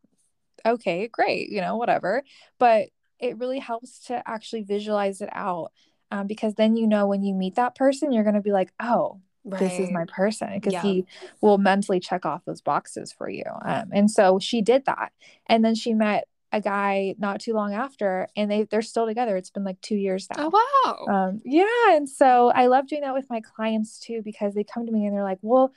okay, 0.65 1.07
great, 1.07 1.49
you 1.49 1.61
know, 1.61 1.77
whatever. 1.77 2.23
But 2.59 2.89
it 3.19 3.37
really 3.37 3.59
helps 3.59 3.99
to 4.07 4.21
actually 4.27 4.63
visualize 4.63 5.21
it 5.21 5.29
out 5.31 5.71
um, 6.09 6.27
because 6.27 6.55
then 6.55 6.75
you 6.75 6.87
know 6.87 7.07
when 7.07 7.23
you 7.23 7.33
meet 7.33 7.55
that 7.55 7.75
person, 7.75 8.11
you're 8.11 8.23
going 8.23 8.35
to 8.35 8.41
be 8.41 8.51
like, 8.51 8.71
oh, 8.79 9.21
Right. 9.43 9.59
this 9.59 9.79
is 9.79 9.89
my 9.89 10.05
person 10.05 10.49
because 10.53 10.73
yeah. 10.73 10.83
he 10.83 11.05
will 11.41 11.57
mentally 11.57 11.99
check 11.99 12.27
off 12.27 12.45
those 12.45 12.61
boxes 12.61 13.11
for 13.11 13.27
you 13.27 13.43
um, 13.65 13.85
and 13.91 14.11
so 14.11 14.37
she 14.37 14.61
did 14.61 14.85
that 14.85 15.13
and 15.47 15.65
then 15.65 15.73
she 15.73 15.95
met 15.95 16.27
a 16.51 16.61
guy 16.61 17.15
not 17.17 17.39
too 17.39 17.53
long 17.53 17.73
after 17.73 18.27
and 18.35 18.51
they 18.51 18.65
they're 18.69 18.83
still 18.83 19.07
together 19.07 19.35
it's 19.37 19.49
been 19.49 19.63
like 19.63 19.81
two 19.81 19.95
years 19.95 20.27
now 20.37 20.51
oh 20.53 21.05
wow 21.07 21.13
um, 21.13 21.41
yeah 21.43 21.65
and 21.95 22.07
so 22.07 22.51
i 22.53 22.67
love 22.67 22.85
doing 22.87 23.01
that 23.01 23.15
with 23.15 23.25
my 23.31 23.41
clients 23.41 23.97
too 23.97 24.21
because 24.23 24.53
they 24.53 24.63
come 24.63 24.85
to 24.85 24.91
me 24.91 25.07
and 25.07 25.15
they're 25.15 25.23
like 25.23 25.39
well 25.41 25.71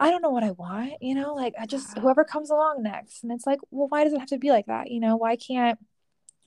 i 0.00 0.10
don't 0.10 0.22
know 0.22 0.30
what 0.30 0.44
i 0.44 0.50
want 0.52 0.92
you 1.00 1.14
know 1.14 1.34
like 1.34 1.54
i 1.60 1.66
just 1.66 1.96
whoever 1.98 2.24
comes 2.24 2.50
along 2.50 2.82
next 2.82 3.22
and 3.22 3.32
it's 3.32 3.46
like 3.46 3.58
well 3.70 3.88
why 3.88 4.04
does 4.04 4.12
it 4.12 4.18
have 4.18 4.28
to 4.28 4.38
be 4.38 4.50
like 4.50 4.66
that 4.66 4.90
you 4.90 5.00
know? 5.00 5.16
Why 5.16 5.36
can't 5.36 5.78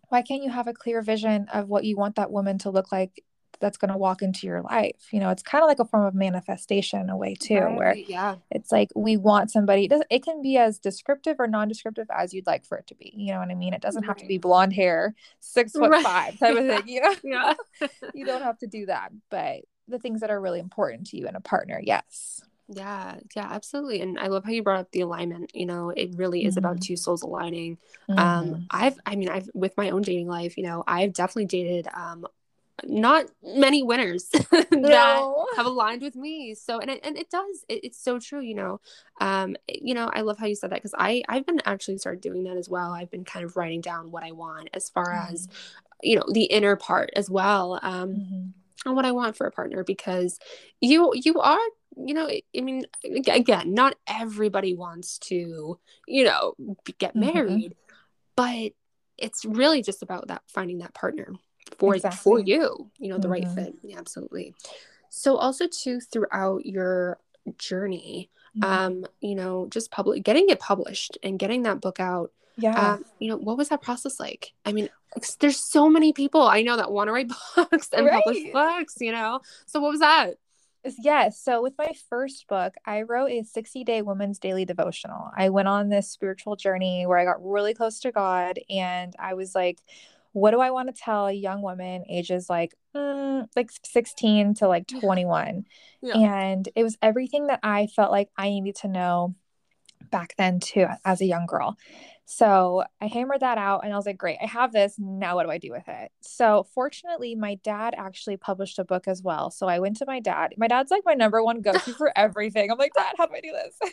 why 0.10 0.22
can't 0.22 0.44
you 0.44 0.50
have 0.50 0.68
a 0.68 0.74
clear 0.74 1.02
vision 1.02 1.48
of 1.54 1.70
what 1.70 1.86
you 1.86 1.96
want 1.96 2.16
that 2.16 2.32
woman 2.32 2.58
to 2.60 2.70
look 2.70 2.92
like 2.92 3.24
that's 3.62 3.78
going 3.78 3.92
to 3.92 3.98
walk 3.98 4.22
into 4.22 4.48
your 4.48 4.62
life? 4.62 5.08
You 5.12 5.20
know 5.20 5.30
it's 5.30 5.44
kind 5.44 5.64
of 5.64 5.68
like 5.68 5.80
a 5.80 5.86
form 5.86 6.06
of 6.06 6.14
manifestation 6.14 7.02
in 7.02 7.10
a 7.10 7.18
way 7.18 7.36
too 7.36 7.60
right, 7.60 7.78
where 7.78 7.96
yeah. 7.96 8.36
it's 8.50 8.72
like 8.72 8.90
we 8.96 9.18
want 9.18 9.52
somebody 9.52 9.86
it, 9.86 10.06
it 10.10 10.24
can 10.24 10.42
be 10.42 10.58
as 10.58 10.80
descriptive 10.80 11.38
or 11.40 11.48
non-descriptive 11.48 12.08
as 12.14 12.34
you'd 12.34 12.48
like 12.48 12.66
for 12.66 12.78
it 12.78 12.88
to 12.88 12.96
be 12.96 13.14
you 13.16 13.32
know 13.32 13.40
what 13.40 13.50
i 13.50 13.56
mean? 13.56 13.74
It 13.74 13.82
doesn't 13.82 14.02
right. 14.02 14.10
have 14.10 14.18
to 14.18 14.26
be 14.26 14.38
blonde 14.38 14.74
hair 14.74 15.16
six 15.40 15.72
foot 15.74 15.92
right. 15.92 16.04
five 16.04 16.40
type 16.40 16.58
of 16.58 16.68
thing 16.68 16.84
you 16.88 17.02
know? 17.02 17.16
Yeah. 17.24 17.54
You 18.14 18.26
don't 18.26 18.44
have 18.44 18.58
to 18.60 18.68
do 18.68 18.88
that 18.88 19.12
but 19.30 19.62
the 19.88 20.00
things 20.00 20.22
that 20.22 20.30
are 20.30 20.40
really 20.40 20.60
important 20.60 21.08
to 21.08 21.18
you 21.18 21.28
in 21.28 21.36
a 21.36 21.42
partner 21.42 21.82
yes 21.84 22.42
yeah, 22.72 23.16
yeah, 23.36 23.48
absolutely. 23.52 24.02
And 24.02 24.20
I 24.20 24.28
love 24.28 24.44
how 24.46 24.52
you 24.52 24.64
brought 24.64 24.80
up 24.80 24.92
the 24.92 25.02
alignment. 25.02 25.52
You 25.54 25.66
know, 25.66 25.90
it 25.90 26.16
really 26.16 26.46
is 26.46 26.56
mm-hmm. 26.56 26.66
about 26.66 26.82
two 26.82 26.96
souls 26.96 27.22
aligning. 27.22 27.78
Um, 28.10 28.18
mm-hmm. 28.18 28.54
Um, 28.54 28.68
I've, 28.72 29.00
I 29.06 29.16
mean, 29.16 29.30
I've 29.30 29.50
with 29.54 29.76
my 29.78 29.90
own 29.90 30.02
dating 30.02 30.28
life, 30.28 30.58
you 30.58 30.64
know, 30.64 30.84
I've 30.88 31.14
definitely 31.14 31.46
dated 31.46 31.88
um 31.94 32.26
not 32.84 33.26
many 33.44 33.84
winners 33.84 34.26
that 34.32 34.68
no. 34.72 35.48
have 35.56 35.66
aligned 35.66 36.02
with 36.02 36.16
me 36.16 36.56
so 36.56 36.80
and 36.80 36.90
it, 36.90 37.00
and 37.04 37.18
it 37.18 37.30
does 37.30 37.66
it, 37.70 37.82
it's 37.84 38.04
so 38.04 38.20
true 38.20 38.42
you 38.42 38.56
know 38.56 38.80
um 39.20 39.56
you 39.68 39.94
know 39.94 40.10
i 40.14 40.22
love 40.22 40.38
how 40.38 40.46
you 40.46 40.56
said 40.56 40.72
that 40.72 40.78
because 40.78 40.96
i 40.98 41.22
i've 41.30 41.46
been 41.46 41.62
actually 41.66 41.98
started 41.98 42.22
doing 42.22 42.44
that 42.44 42.58
as 42.58 42.70
well 42.70 42.92
i've 42.92 43.12
been 43.12 43.24
kind 43.24 43.46
of 43.46 43.56
writing 43.56 43.82
down 43.82 44.12
what 44.12 44.24
i 44.24 44.32
want 44.32 44.70
as 44.74 44.90
far 44.90 45.08
mm-hmm. 45.08 45.34
as 45.34 45.48
you 46.02 46.16
know 46.16 46.26
the 46.32 46.46
inner 46.46 46.76
part 46.76 47.12
as 47.16 47.30
well 47.30 47.80
um 47.84 48.10
mm-hmm. 48.14 48.48
and 48.86 48.96
what 48.96 49.06
i 49.06 49.12
want 49.12 49.36
for 49.36 49.46
a 49.46 49.52
partner 49.52 49.84
because 49.84 50.40
you 50.80 51.12
you 51.16 51.40
are 51.40 51.60
you 51.98 52.14
know 52.14 52.28
i 52.28 52.62
mean 52.62 52.84
again 53.28 53.74
not 53.74 53.96
everybody 54.08 54.74
wants 54.74 55.18
to 55.18 55.78
you 56.08 56.24
know 56.24 56.56
get 56.98 57.12
mm-hmm. 57.12 57.34
married 57.34 57.72
mm-hmm. 57.72 57.96
but 58.36 58.72
it's 59.18 59.46
really 59.46 59.82
just 59.82 60.02
about 60.02 60.28
that 60.28 60.42
finding 60.48 60.80
that 60.80 60.94
partner 60.94 61.28
for 61.78 61.96
exactly. 61.96 62.20
for 62.20 62.40
you 62.40 62.90
you 62.98 63.10
know 63.10 63.18
the 63.18 63.28
mm-hmm. 63.28 63.46
right 63.46 63.48
fit 63.50 63.76
yeah, 63.84 63.98
absolutely 63.98 64.54
so 65.10 65.36
also 65.36 65.68
too 65.68 66.00
throughout 66.00 66.66
your 66.66 67.18
journey 67.58 68.30
mm-hmm. 68.58 68.72
um 68.72 69.06
you 69.20 69.36
know 69.36 69.68
just 69.70 69.92
public 69.92 70.24
getting 70.24 70.50
it 70.50 70.60
published 70.60 71.18
and 71.24 71.40
getting 71.40 71.64
that 71.64 71.82
book 71.82 72.00
out 72.00 72.32
yeah 72.58 72.94
um, 72.94 73.06
you 73.20 73.30
know 73.30 73.38
what 73.38 73.58
was 73.58 73.70
that 73.70 73.82
process 73.82 74.20
like 74.20 74.54
i 74.66 74.72
mean 74.72 74.90
there's 75.40 75.60
so 75.60 75.90
many 75.90 76.14
people 76.14 76.42
i 76.42 76.62
know 76.62 76.78
that 76.78 76.92
want 76.92 77.08
to 77.08 77.12
write 77.12 77.32
books 77.56 77.90
and 77.94 78.06
right. 78.06 78.24
publish 78.24 78.52
books 78.52 78.96
you 79.00 79.12
know 79.12 79.40
so 79.66 79.80
what 79.80 79.92
was 79.92 80.00
that 80.00 80.36
Yes. 81.00 81.40
So, 81.40 81.62
with 81.62 81.74
my 81.78 81.92
first 82.10 82.48
book, 82.48 82.74
I 82.86 83.04
wrote 83.04 83.32
a 83.32 83.44
60 83.44 83.84
day 83.84 84.02
woman's 84.02 84.40
daily 84.40 84.66
devotional. 84.66 85.30
I 85.36 85.50
went 85.50 85.68
on 85.68 85.90
this 85.90 86.10
spiritual 86.10 86.56
journey 86.56 87.06
where 87.06 87.18
I 87.18 87.26
got 87.26 87.44
really 87.44 87.74
close 87.74 88.00
to 88.02 88.12
God 88.12 88.60
and 88.70 89.14
I 89.20 89.36
was 89.36 89.54
like, 89.54 89.80
what 90.34 90.52
do 90.52 90.60
I 90.60 90.72
want 90.72 90.94
to 90.94 91.00
tell 91.00 91.28
a 91.28 91.34
young 91.34 91.62
woman 91.62 92.04
ages 92.10 92.50
like 92.50 92.74
mm, 92.96 93.48
like 93.56 93.70
16 93.84 94.56
to 94.56 94.68
like 94.68 94.88
21? 94.88 95.66
Yeah. 96.02 96.18
And 96.18 96.68
it 96.76 96.84
was 96.84 96.98
everything 97.02 97.48
that 97.48 97.60
I 97.64 97.88
felt 97.88 98.12
like 98.12 98.30
I 98.38 98.50
needed 98.50 98.76
to 98.78 98.88
know 98.88 99.36
back 100.10 100.34
then 100.38 100.60
too 100.60 100.88
as 101.06 101.22
a 101.22 101.26
young 101.26 101.46
girl. 101.46 101.78
So 102.34 102.86
I 103.02 103.08
hammered 103.08 103.42
that 103.42 103.58
out 103.58 103.84
and 103.84 103.92
I 103.92 103.98
was 103.98 104.06
like, 104.06 104.18
great, 104.18 104.38
I 104.42 104.46
have 104.46 104.72
this. 104.72 104.96
Now 104.98 105.36
what 105.36 105.44
do 105.44 105.52
I 105.52 105.58
do 105.58 105.70
with 105.72 105.84
it? 105.90 106.14
So 106.22 106.66
fortunately, 106.74 107.36
my 107.36 107.56
dad 107.56 107.94
actually 107.98 108.38
published 108.38 108.80
a 108.80 108.86
book 108.86 109.06
as 109.06 109.22
well. 109.22 109.52
So 109.52 109.68
I 109.68 109.80
went 109.80 109.98
to 109.98 110.06
my 110.06 110.22
dad. 110.22 110.54
My 110.56 110.70
dad's 110.70 110.92
like 110.92 111.04
my 111.06 111.14
number 111.14 111.44
one 111.44 111.60
go 111.60 111.74
to 111.74 111.94
for 111.94 112.10
everything. 112.16 112.72
I'm 112.72 112.78
like, 112.78 112.94
Dad, 112.94 113.16
how 113.18 113.26
do 113.26 113.34
I 113.36 113.42
do 113.42 113.52
this? 113.52 113.92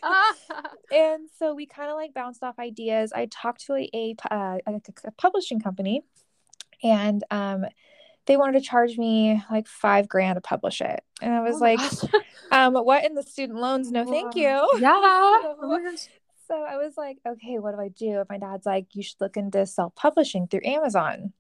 and 0.93 1.29
so 1.37 1.53
we 1.53 1.67
kind 1.67 1.91
of 1.91 1.97
like 1.97 2.15
bounced 2.15 2.45
off 2.45 2.61
ideas. 2.61 3.13
I 3.13 3.27
talked 3.27 3.67
to 3.67 3.75
a, 3.75 3.91
a, 3.93 4.15
uh, 4.31 4.59
a, 4.69 4.81
a 5.05 5.11
publishing 5.19 5.59
company 5.59 6.03
and 6.85 7.25
um, 7.33 7.65
they 8.27 8.37
wanted 8.37 8.63
to 8.63 8.65
charge 8.65 8.97
me 8.97 9.43
like 9.51 9.67
five 9.67 10.09
grand 10.09 10.37
to 10.37 10.41
publish 10.41 10.81
it. 10.81 11.01
And 11.21 11.35
I 11.35 11.41
was 11.41 11.57
oh 11.57 11.59
like, 11.59 11.81
um, 12.53 12.75
what 12.75 13.05
in 13.05 13.15
the 13.15 13.25
student 13.25 13.59
loans? 13.59 13.91
No, 13.91 14.05
thank 14.05 14.37
you. 14.37 14.69
Yeah. 14.79 15.55
so 16.49 16.63
I 16.63 16.77
was 16.77 16.95
like, 16.97 17.19
okay, 17.27 17.59
what 17.59 17.75
do 17.75 17.81
I 17.81 17.89
do? 17.89 18.21
And 18.21 18.29
my 18.29 18.39
dad's 18.39 18.67
like, 18.67 18.87
you 18.95 19.03
should 19.03 19.21
look 19.21 19.37
into 19.37 19.67
self 19.67 19.95
publishing 19.95 20.47
through 20.49 20.63
Amazon. 20.65 21.33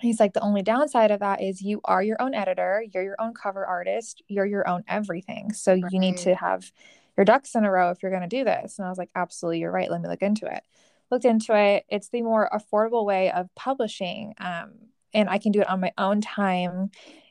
He's 0.00 0.20
like, 0.20 0.34
the 0.34 0.42
only 0.42 0.62
downside 0.62 1.10
of 1.10 1.20
that 1.20 1.42
is 1.42 1.62
you 1.62 1.80
are 1.84 2.02
your 2.02 2.20
own 2.20 2.34
editor, 2.34 2.84
you're 2.92 3.02
your 3.02 3.16
own 3.18 3.32
cover 3.34 3.64
artist, 3.64 4.22
you're 4.28 4.44
your 4.46 4.68
own 4.68 4.84
everything. 4.88 5.52
So 5.52 5.72
right. 5.72 5.84
you 5.90 5.98
need 5.98 6.18
to 6.18 6.34
have 6.34 6.70
your 7.16 7.24
ducks 7.24 7.54
in 7.54 7.64
a 7.64 7.70
row 7.70 7.90
if 7.90 8.02
you're 8.02 8.10
going 8.10 8.28
to 8.28 8.28
do 8.28 8.44
this. 8.44 8.78
And 8.78 8.86
I 8.86 8.90
was 8.90 8.98
like, 8.98 9.10
absolutely, 9.14 9.60
you're 9.60 9.72
right. 9.72 9.90
Let 9.90 10.02
me 10.02 10.08
look 10.08 10.22
into 10.22 10.46
it 10.46 10.62
looked 11.10 11.24
into 11.24 11.56
it. 11.56 11.84
It's 11.88 12.08
the 12.08 12.22
more 12.22 12.48
affordable 12.52 13.04
way 13.04 13.30
of 13.30 13.54
publishing. 13.54 14.34
Um, 14.38 14.72
and 15.14 15.28
I 15.28 15.38
can 15.38 15.52
do 15.52 15.60
it 15.60 15.68
on 15.68 15.80
my 15.80 15.92
own 15.98 16.20
time 16.20 16.90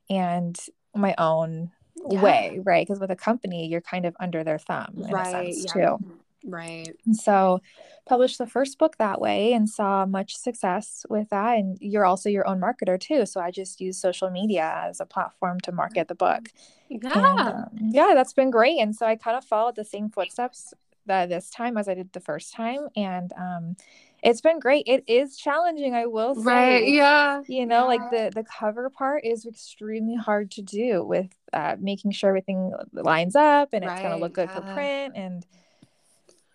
and 0.09 0.57
my 0.95 1.13
own 1.17 1.71
yeah. 2.09 2.21
way, 2.21 2.59
right? 2.63 2.85
Because 2.85 2.99
with 2.99 3.11
a 3.11 3.15
company, 3.15 3.67
you're 3.67 3.81
kind 3.81 4.05
of 4.05 4.15
under 4.19 4.43
their 4.43 4.59
thumb 4.59 4.93
in 4.97 5.11
right, 5.11 5.27
a 5.27 5.31
sense 5.31 5.65
yeah. 5.75 5.97
too. 5.97 5.97
Right. 6.45 6.95
And 7.05 7.15
so 7.15 7.61
published 8.05 8.37
the 8.37 8.45
first 8.45 8.77
book 8.77 8.97
that 8.97 9.19
way 9.19 9.53
and 9.53 9.67
saw 9.67 10.05
much 10.05 10.35
success 10.35 11.05
with 11.09 11.29
that. 11.29 11.57
And 11.57 11.77
you're 11.81 12.05
also 12.05 12.29
your 12.29 12.47
own 12.47 12.61
marketer 12.61 12.99
too. 12.99 13.25
So 13.25 13.41
I 13.41 13.51
just 13.51 13.81
use 13.81 13.99
social 13.99 14.29
media 14.29 14.83
as 14.85 14.99
a 14.99 15.05
platform 15.05 15.59
to 15.61 15.71
market 15.71 16.07
the 16.07 16.15
book. 16.15 16.49
Yeah. 16.89 17.09
And, 17.13 17.39
um, 17.39 17.89
yeah, 17.91 18.11
that's 18.13 18.33
been 18.33 18.51
great. 18.51 18.79
And 18.79 18.95
so 18.95 19.05
I 19.05 19.15
kind 19.15 19.37
of 19.37 19.43
followed 19.43 19.75
the 19.75 19.85
same 19.85 20.09
footsteps 20.09 20.73
that 21.07 21.29
this 21.29 21.49
time 21.49 21.77
as 21.77 21.87
I 21.87 21.95
did 21.95 22.13
the 22.13 22.19
first 22.19 22.53
time. 22.53 22.87
And 22.95 23.31
um 23.37 23.75
it's 24.23 24.41
been 24.41 24.59
great. 24.59 24.85
It 24.87 25.03
is 25.07 25.37
challenging, 25.37 25.93
I 25.93 26.07
will 26.07 26.33
say. 26.33 26.41
Right. 26.41 26.87
Yeah. 26.87 27.43
You 27.47 27.67
know, 27.67 27.81
yeah. 27.81 27.83
like 27.83 28.09
the 28.09 28.31
the 28.33 28.43
cover 28.43 28.89
part 28.89 29.23
is 29.23 29.45
extremely 29.45 30.15
hard 30.15 30.49
to 30.51 30.63
do 30.63 31.03
with 31.05 31.29
uh, 31.53 31.75
making 31.79 32.11
sure 32.11 32.29
everything 32.29 32.73
lines 32.91 33.35
up 33.35 33.69
and 33.73 33.85
right. 33.85 33.93
it's 33.93 34.01
gonna 34.01 34.17
look 34.17 34.33
good 34.33 34.49
yeah. 34.49 34.55
for 34.55 34.73
print 34.73 35.13
and 35.15 35.45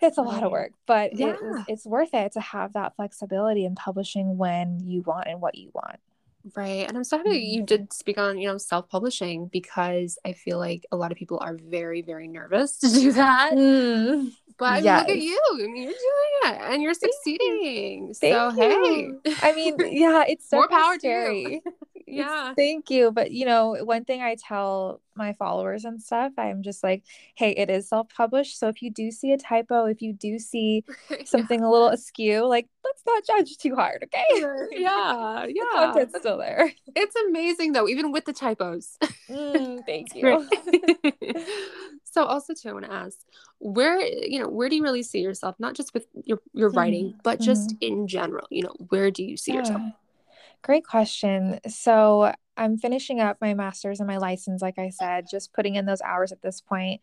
it's 0.03 0.19
a 0.19 0.23
lot 0.23 0.43
of 0.43 0.51
work, 0.51 0.73
but 0.87 1.17
yeah. 1.17 1.33
it, 1.33 1.65
it's 1.69 1.87
worth 1.87 2.15
it 2.15 2.33
to 2.33 2.41
have 2.41 2.73
that 2.75 2.97
flexibility 2.97 3.65
in 3.65 3.75
publishing 3.75 4.37
when 4.37 4.81
you 4.81 5.03
want 5.03 5.27
and 5.29 5.41
what 5.41 5.55
you 5.55 5.71
want. 5.75 6.01
Right. 6.57 6.89
And 6.89 6.97
I'm 6.97 7.05
so 7.05 7.19
happy 7.19 7.39
you 7.39 7.59
mm-hmm. 7.59 7.67
did 7.67 7.93
speak 7.93 8.17
on, 8.17 8.39
you 8.39 8.49
know, 8.49 8.57
self 8.57 8.89
publishing 8.89 9.49
because 9.49 10.19
I 10.25 10.33
feel 10.33 10.59
like 10.59 10.87
a 10.91 10.97
lot 10.97 11.13
of 11.13 11.19
people 11.19 11.39
are 11.41 11.55
very, 11.55 12.01
very 12.03 12.29
nervous 12.29 12.79
to 12.79 12.89
do 12.89 13.13
that. 13.13 13.53
Mm. 13.53 14.33
But 14.59 14.65
I 14.65 14.75
mean, 14.77 14.85
yes. 14.85 15.01
look 15.01 15.17
at 15.17 15.23
you. 15.23 15.41
I 15.53 15.57
mean, 15.57 15.77
you're 15.77 15.93
doing 15.93 16.55
it 16.55 16.61
and 16.63 16.83
you're 16.83 16.95
succeeding. 16.95 18.15
Thank 18.15 18.35
so, 18.35 18.51
you. 18.51 19.21
hey. 19.25 19.35
I 19.43 19.55
mean, 19.55 19.77
yeah, 19.91 20.25
it's 20.27 20.49
so 20.49 20.57
more 20.59 20.69
power 20.69 20.99
scary. 20.99 21.45
to 21.45 21.51
you. 21.51 21.61
Yeah. 22.11 22.55
Thank 22.55 22.91
you. 22.91 23.11
But, 23.11 23.31
you 23.31 23.47
know, 23.47 23.77
one 23.83 24.05
thing 24.05 24.23
I 24.23 24.37
tell 24.37 25.01
my 25.15 25.33
followers 25.35 25.85
and 25.85 26.01
stuff, 26.01 26.33
I'm 26.39 26.63
just 26.63 26.83
like, 26.83 27.05
hey, 27.35 27.51
it 27.51 27.71
is 27.71 27.89
self 27.89 28.09
published. 28.09 28.59
So 28.59 28.69
if 28.69 28.83
you 28.83 28.91
do 28.91 29.11
see 29.11 29.33
a 29.33 29.39
typo, 29.39 29.87
if 29.87 30.03
you 30.03 30.13
do 30.13 30.39
see 30.39 30.85
something 31.25 31.61
yeah. 31.61 31.67
a 31.67 31.71
little 31.71 31.89
askew, 31.89 32.47
like, 32.47 32.69
let's 32.85 33.03
not 33.07 33.25
judge 33.27 33.57
too 33.59 33.75
hard. 33.75 34.05
Okay. 34.05 34.45
Yeah. 34.81 35.47
Yeah. 35.49 35.63
content's 35.73 36.19
still 36.19 36.39
there. 36.39 36.73
It's 36.95 37.15
amazing, 37.29 37.73
though, 37.73 37.89
even 37.89 38.13
with 38.13 38.25
the 38.25 38.33
typos. 38.33 38.97
Mm, 39.29 39.85
thank 39.87 40.15
you. 40.15 40.49
so, 42.05 42.25
also, 42.25 42.55
too, 42.55 42.71
I 42.71 42.73
want 42.73 42.87
to 42.87 42.93
ask, 42.93 43.19
where 43.61 44.01
you 44.01 44.39
know 44.39 44.49
where 44.49 44.71
do 44.71 44.77
you 44.77 44.83
really 44.83 45.03
see 45.03 45.21
yourself 45.21 45.55
not 45.59 45.75
just 45.75 45.93
with 45.93 46.07
your 46.25 46.41
your 46.55 46.71
writing 46.71 47.11
mm-hmm. 47.11 47.19
but 47.23 47.39
just 47.39 47.71
mm-hmm. 47.71 47.93
in 47.93 48.09
general 48.09 48.47
you 48.51 48.63
know 48.63 48.75
where 48.89 49.11
do 49.11 49.23
you 49.23 49.37
see 49.37 49.53
yeah. 49.53 49.59
yourself 49.59 49.83
great 50.63 50.85
question 50.85 51.59
so 51.67 52.33
I'm 52.61 52.77
finishing 52.77 53.21
up 53.21 53.39
my 53.41 53.55
master's 53.55 54.01
and 54.01 54.07
my 54.07 54.19
license, 54.19 54.61
like 54.61 54.79
I 54.79 54.91
said, 54.91 55.25
just 55.31 55.55
putting 55.55 55.77
in 55.77 55.87
those 55.87 56.03
hours 56.03 56.31
at 56.31 56.43
this 56.43 56.61
point. 56.61 57.01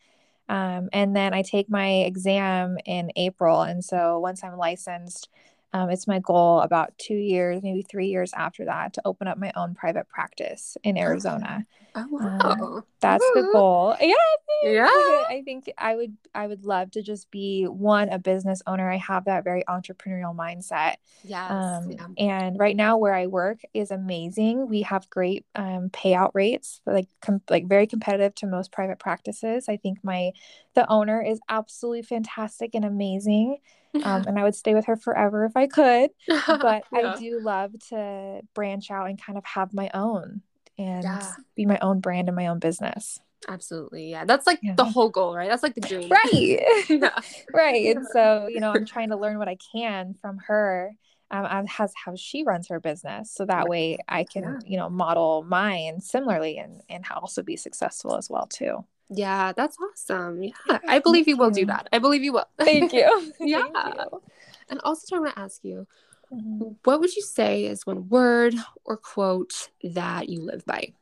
Um, 0.48 0.88
and 0.92 1.14
then 1.16 1.34
I 1.34 1.42
take 1.42 1.68
my 1.68 1.88
exam 1.88 2.78
in 2.86 3.10
April. 3.16 3.62
And 3.62 3.84
so 3.84 4.20
once 4.20 4.44
I'm 4.44 4.56
licensed, 4.56 5.28
um, 5.72 5.90
it's 5.90 6.06
my 6.06 6.20
goal 6.20 6.60
about 6.60 6.96
two 6.96 7.16
years, 7.16 7.60
maybe 7.62 7.82
three 7.82 8.06
years 8.06 8.32
after 8.34 8.64
that, 8.66 8.94
to 8.94 9.02
open 9.04 9.26
up 9.26 9.36
my 9.36 9.52
own 9.56 9.74
private 9.74 10.08
practice 10.08 10.76
in 10.84 10.96
Arizona. 10.96 11.66
Oh, 11.94 12.06
Um, 12.20 12.84
that's 13.00 13.24
the 13.34 13.48
goal. 13.52 13.96
Yeah, 14.00 14.14
Yeah. 14.62 14.86
I 14.86 15.42
think 15.44 15.70
I 15.78 15.94
would 15.94 16.16
I 16.34 16.46
would 16.46 16.64
love 16.64 16.90
to 16.92 17.02
just 17.02 17.30
be 17.30 17.64
one 17.64 18.08
a 18.08 18.18
business 18.18 18.60
owner. 18.66 18.90
I 18.90 18.96
have 18.96 19.26
that 19.26 19.44
very 19.44 19.62
entrepreneurial 19.68 20.34
mindset. 20.36 20.96
Yes. 21.22 21.50
Um, 21.50 21.90
yeah. 21.92 22.06
And 22.18 22.58
right 22.58 22.76
now, 22.76 22.96
where 22.96 23.14
I 23.14 23.26
work 23.26 23.60
is 23.74 23.90
amazing. 23.90 24.68
We 24.68 24.82
have 24.82 25.08
great 25.10 25.46
um, 25.54 25.90
payout 25.90 26.30
rates, 26.34 26.80
like 26.86 27.08
com- 27.20 27.42
like 27.50 27.66
very 27.68 27.86
competitive 27.86 28.34
to 28.36 28.46
most 28.46 28.72
private 28.72 28.98
practices. 28.98 29.66
I 29.68 29.76
think 29.76 29.98
my 30.02 30.32
the 30.74 30.88
owner 30.90 31.22
is 31.22 31.40
absolutely 31.48 32.02
fantastic 32.02 32.74
and 32.74 32.84
amazing, 32.84 33.58
um, 34.02 34.24
and 34.26 34.38
I 34.38 34.44
would 34.44 34.54
stay 34.54 34.74
with 34.74 34.86
her 34.86 34.96
forever 34.96 35.44
if 35.44 35.56
I 35.56 35.66
could. 35.66 36.10
But 36.60 36.84
Yeah. 36.92 37.14
I 37.14 37.16
do 37.18 37.40
love 37.40 37.72
to 37.90 38.42
branch 38.54 38.90
out 38.90 39.08
and 39.08 39.20
kind 39.20 39.38
of 39.38 39.44
have 39.44 39.72
my 39.74 39.90
own 39.94 40.42
and 40.78 41.02
Yeah. 41.04 41.32
be 41.54 41.66
my 41.66 41.78
own 41.80 42.00
brand 42.00 42.28
and 42.28 42.36
my 42.36 42.46
own 42.46 42.58
business. 42.58 43.18
Absolutely. 43.48 44.10
Yeah. 44.10 44.24
That's 44.24 44.46
like 44.46 44.58
Yeah. 44.62 44.74
the 44.76 44.84
whole 44.84 45.10
goal, 45.10 45.34
right? 45.34 45.48
That's 45.48 45.62
like 45.62 45.74
the 45.74 45.80
dream. 45.80 46.08
Right. 46.10 46.60
yeah. 46.88 47.10
right 47.54 47.96
and 47.96 48.06
so 48.12 48.46
you 48.48 48.60
know 48.60 48.72
i'm 48.72 48.84
trying 48.94 49.10
to 49.10 49.16
learn 49.16 49.38
what 49.38 49.48
i 49.48 49.56
can 49.72 50.14
from 50.20 50.38
her 50.46 50.92
um, 51.30 51.46
as 51.78 51.92
how 52.04 52.14
she 52.16 52.42
runs 52.42 52.68
her 52.68 52.80
business 52.80 53.32
so 53.32 53.44
that 53.44 53.68
way 53.68 53.98
i 54.08 54.24
can 54.24 54.42
Yeah. 54.42 54.58
you 54.66 54.76
know 54.78 54.88
model 54.88 55.44
mine 55.46 56.00
similarly 56.00 56.58
and 56.58 56.80
and 56.88 57.04
also 57.14 57.42
be 57.42 57.56
successful 57.56 58.16
as 58.16 58.28
well 58.30 58.46
too 58.46 58.84
Yeah. 59.10 59.52
That's 59.56 59.76
awesome. 59.80 60.42
Yeah. 60.42 60.78
I 60.86 60.98
believe 60.98 61.26
you 61.28 61.36
will 61.38 61.50
do 61.50 61.64
that. 61.66 61.88
I 61.92 61.98
believe 61.98 62.22
you 62.22 62.32
will. 62.34 62.44
thank 62.58 62.92
you 62.92 63.32
Yeah. 63.40 63.64
Thank 63.72 63.96
you. 63.96 64.22
And 64.70 64.80
also, 64.84 65.16
I 65.16 65.20
want 65.20 65.34
to 65.34 65.40
ask 65.40 65.64
you, 65.64 65.86
Mhm. 66.32 66.76
what 66.84 67.00
would 67.00 67.14
you 67.16 67.22
say 67.22 67.64
is 67.64 67.86
one 67.86 68.08
word 68.08 68.54
or 68.84 68.96
quote 68.96 69.70
that 69.82 70.28
you 70.28 70.40
live 70.42 70.64
by? 70.66 70.92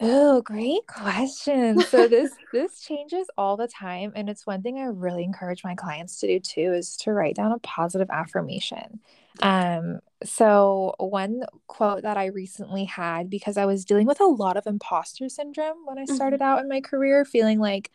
Oh, 0.00 0.42
great 0.42 0.86
question. 0.86 1.80
So 1.82 2.08
this 2.08 2.32
this 2.52 2.80
changes 2.80 3.28
all 3.38 3.56
the 3.56 3.68
time 3.68 4.12
and 4.16 4.28
it's 4.28 4.46
one 4.46 4.62
thing 4.62 4.78
I 4.78 4.84
really 4.84 5.24
encourage 5.24 5.64
my 5.64 5.74
clients 5.74 6.18
to 6.20 6.26
do 6.26 6.40
too 6.40 6.72
is 6.74 6.96
to 6.98 7.12
write 7.12 7.36
down 7.36 7.52
a 7.52 7.58
positive 7.60 8.10
affirmation. 8.10 9.00
Um 9.42 10.00
so 10.24 10.94
one 10.98 11.42
quote 11.66 12.02
that 12.02 12.16
I 12.16 12.26
recently 12.26 12.84
had 12.84 13.28
because 13.28 13.56
I 13.56 13.66
was 13.66 13.84
dealing 13.84 14.06
with 14.06 14.20
a 14.20 14.24
lot 14.24 14.56
of 14.56 14.66
imposter 14.66 15.28
syndrome 15.28 15.84
when 15.84 15.98
I 15.98 16.06
started 16.06 16.40
out 16.42 16.60
in 16.60 16.68
my 16.68 16.80
career 16.80 17.24
feeling 17.24 17.58
like 17.60 17.90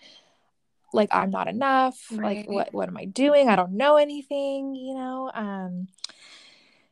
like 0.94 1.10
I'm 1.12 1.30
not 1.30 1.48
enough, 1.48 1.98
like 2.12 2.48
what 2.48 2.74
what 2.74 2.88
am 2.90 2.98
I 2.98 3.06
doing? 3.06 3.50
I 3.50 3.56
don't 3.56 3.74
know 3.74 3.98
anything, 3.98 4.76
you 4.76 4.96
know. 4.96 5.32
Um 5.34 5.88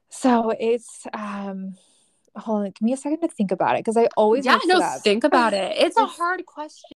so 0.10 0.54
it's 0.60 1.06
um 1.14 1.76
hold 2.36 2.66
on, 2.66 2.66
give 2.66 2.82
me 2.82 2.94
a 2.94 2.98
second 2.98 3.22
to 3.22 3.28
think 3.28 3.52
about 3.52 3.76
it 3.76 3.80
because 3.80 3.98
I 3.98 4.08
always 4.16 4.46
yeah. 4.46 4.60
No, 4.66 4.82
think 5.04 5.24
about 5.24 5.54
it. 5.54 5.76
It's 5.78 5.98
a 5.98 6.06
hard 6.06 6.46
question. 6.46 6.98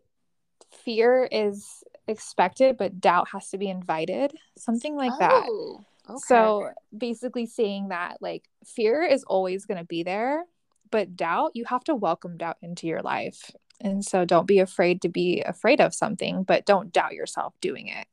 fear 0.84 1.28
is 1.32 1.84
expected, 2.08 2.78
but 2.78 3.00
doubt 3.00 3.30
has 3.30 3.50
to 3.50 3.58
be 3.58 3.70
invited. 3.70 4.34
Something 4.58 4.96
like 4.96 5.18
that. 5.20 5.46
Oh, 5.48 5.86
okay. 6.10 6.20
So 6.28 6.72
basically 6.96 7.46
saying 7.46 7.90
that 7.90 8.18
like 8.22 8.44
fear 8.66 9.04
is 9.04 9.24
always 9.24 9.66
going 9.66 9.78
to 9.78 9.86
be 9.86 10.04
there, 10.04 10.44
but 10.92 11.16
doubt, 11.16 11.52
you 11.54 11.66
have 11.66 11.84
to 11.86 11.96
welcome 11.96 12.38
doubt 12.38 12.58
into 12.62 12.88
your 12.88 13.02
life. 13.02 13.52
And 13.82 14.04
so 14.04 14.26
don't 14.26 14.46
be 14.48 14.60
afraid 14.60 15.02
to 15.04 15.10
be 15.10 15.42
afraid 15.42 15.80
of 15.82 15.94
something, 15.94 16.44
but 16.44 16.66
don't 16.66 16.92
doubt 16.92 17.14
yourself 17.14 17.54
doing 17.62 17.88
it. 17.88 18.08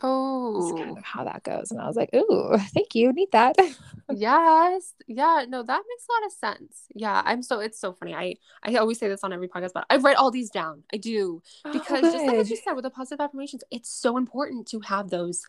Oh, 0.00 0.74
kind 0.76 0.96
of 0.96 1.02
how 1.04 1.24
that 1.24 1.42
goes. 1.42 1.70
And 1.72 1.80
I 1.80 1.86
was 1.86 1.96
like, 1.96 2.10
ooh, 2.14 2.56
thank 2.74 2.94
you. 2.94 3.12
Need 3.12 3.32
that. 3.32 3.56
yes. 4.14 4.94
Yeah. 5.06 5.44
No, 5.48 5.62
that 5.62 5.82
makes 5.88 6.06
a 6.08 6.12
lot 6.12 6.26
of 6.26 6.32
sense. 6.32 6.82
Yeah. 6.94 7.20
I'm 7.24 7.42
so, 7.42 7.58
it's 7.60 7.80
so 7.80 7.92
funny. 7.92 8.14
I, 8.14 8.36
I 8.62 8.76
always 8.76 8.98
say 8.98 9.08
this 9.08 9.24
on 9.24 9.32
every 9.32 9.48
podcast, 9.48 9.72
but 9.74 9.86
I 9.90 9.96
write 9.96 10.16
all 10.16 10.30
these 10.30 10.50
down. 10.50 10.84
I 10.92 10.98
do. 10.98 11.42
because 11.72 12.02
just 12.02 12.26
like 12.26 12.36
what 12.36 12.48
you 12.48 12.56
said 12.56 12.74
with 12.74 12.84
the 12.84 12.90
positive 12.90 13.20
affirmations 13.20 13.64
it's 13.70 13.90
so 13.90 14.16
important 14.16 14.66
to 14.68 14.80
have 14.80 15.10
those 15.10 15.44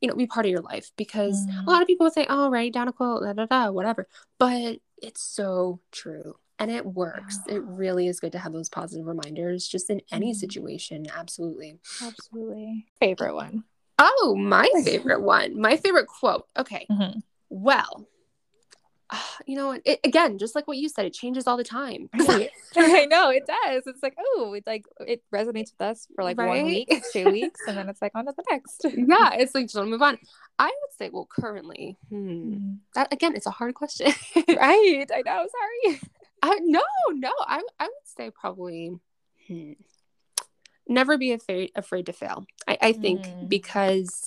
you 0.00 0.08
know 0.08 0.14
be 0.14 0.26
part 0.26 0.44
of 0.44 0.50
your 0.50 0.60
life 0.60 0.90
because 0.96 1.46
Mm. 1.46 1.66
a 1.66 1.70
lot 1.70 1.80
of 1.82 1.88
people 1.88 2.04
would 2.04 2.12
say 2.12 2.26
oh 2.28 2.50
write 2.50 2.72
down 2.74 2.88
a 2.88 2.92
quote 2.92 3.22
da, 3.22 3.32
da, 3.32 3.46
da, 3.46 3.70
whatever 3.70 4.06
but 4.38 4.78
it's 5.00 5.22
so 5.22 5.80
true 5.92 6.36
and 6.58 6.70
it 6.70 6.86
works 6.86 7.38
Yeah. 7.48 7.54
it 7.56 7.62
really 7.64 8.06
is 8.06 8.20
good 8.20 8.32
to 8.32 8.38
have 8.38 8.52
those 8.52 8.68
positive 8.68 9.06
reminders 9.06 9.66
just 9.66 9.90
in 9.90 10.00
any 10.12 10.32
Mhm. 10.32 10.36
situation 10.36 11.06
absolutely 11.14 11.78
Absolutely. 12.02 12.86
Favorite 13.00 13.34
one. 13.34 13.64
oh 13.98 14.34
my 14.38 14.68
favorite 14.84 15.22
one 15.22 15.60
my 15.60 15.76
favorite 15.76 16.06
quote 16.06 16.46
okay 16.56 16.86
Mhm. 16.90 17.22
well 17.50 18.08
ah, 19.10 19.36
you 19.46 19.56
know 19.56 19.78
it, 19.84 20.00
again 20.04 20.38
just 20.38 20.54
like 20.54 20.66
what 20.66 20.76
you 20.78 20.88
said 20.88 21.04
it 21.04 21.12
changes 21.12 21.46
all 21.46 21.56
the 21.56 21.64
time 21.64 22.08
Right. 22.14 22.50
I 22.76 23.04
know 23.10 23.30
it 23.30 23.44
does. 23.46 23.84
It's 23.86 24.02
like, 24.02 24.16
oh, 24.18 24.52
it's 24.54 24.66
like 24.66 24.84
it 25.06 25.22
resonates 25.32 25.70
with 25.72 25.80
us 25.80 26.08
for 26.16 26.24
like 26.24 26.36
one 26.36 26.64
week, 26.66 26.92
two 27.12 27.30
weeks, 27.30 27.60
and 27.68 27.76
then 27.78 27.88
it's 27.88 28.02
like 28.02 28.10
on 28.16 28.26
to 28.26 28.32
the 28.36 28.42
next. 28.50 28.84
yeah 28.84 29.34
it's 29.34 29.54
like 29.54 29.66
just 29.66 29.76
want 29.76 29.86
to 29.86 29.90
move 29.90 30.02
on 30.02 30.18
i 30.58 30.66
would 30.66 30.92
say 30.98 31.08
well 31.12 31.28
currently 31.30 31.96
hmm, 32.08 32.16
Mm. 32.54 32.78
that 32.96 33.12
again 33.12 33.36
it's 33.36 33.46
a 33.46 33.50
hard 33.50 33.74
question 33.74 34.06
Right. 34.48 35.06
I 35.14 35.22
know. 35.24 35.46
Sorry. 35.56 36.00
I, 36.46 36.58
no 36.62 36.82
no 37.14 37.32
I, 37.40 37.62
I 37.80 37.84
would 37.84 38.06
say 38.16 38.30
probably 38.30 38.90
hmm, 39.48 39.72
never 40.88 41.16
be 41.18 41.32
afraid 41.32 41.72
afraid 41.74 42.06
to 42.06 42.12
fail. 42.12 42.44
I, 42.68 42.78
I 42.80 42.92
think 42.92 43.26
Mm. 43.26 43.48
because 43.48 44.26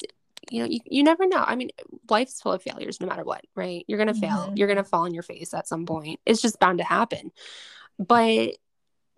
you 0.49 0.62
know 0.62 0.67
you, 0.69 0.80
you 0.86 1.03
never 1.03 1.27
know. 1.27 1.43
I 1.45 1.56
mean 1.56 1.69
life's 2.10 2.41
full 2.41 2.53
of 2.53 2.62
failures 2.63 2.99
no 2.99 3.08
matter 3.08 3.23
what 3.23 3.45
right? 3.56 3.84
You're 3.88 3.99
gonna 3.99 4.13
fail. 4.13 4.49
Mhm. 4.49 4.58
you're 4.58 4.67
gonna 4.67 4.84
fall 4.84 5.03
on 5.03 5.13
your 5.13 5.23
face 5.23 5.53
at 5.53 5.67
some 5.67 5.86
point. 5.86 6.19
It's 6.25 6.41
just 6.41 6.60
bound 6.60 6.80
to 6.80 6.84
happen. 6.84 7.32
But 7.99 8.56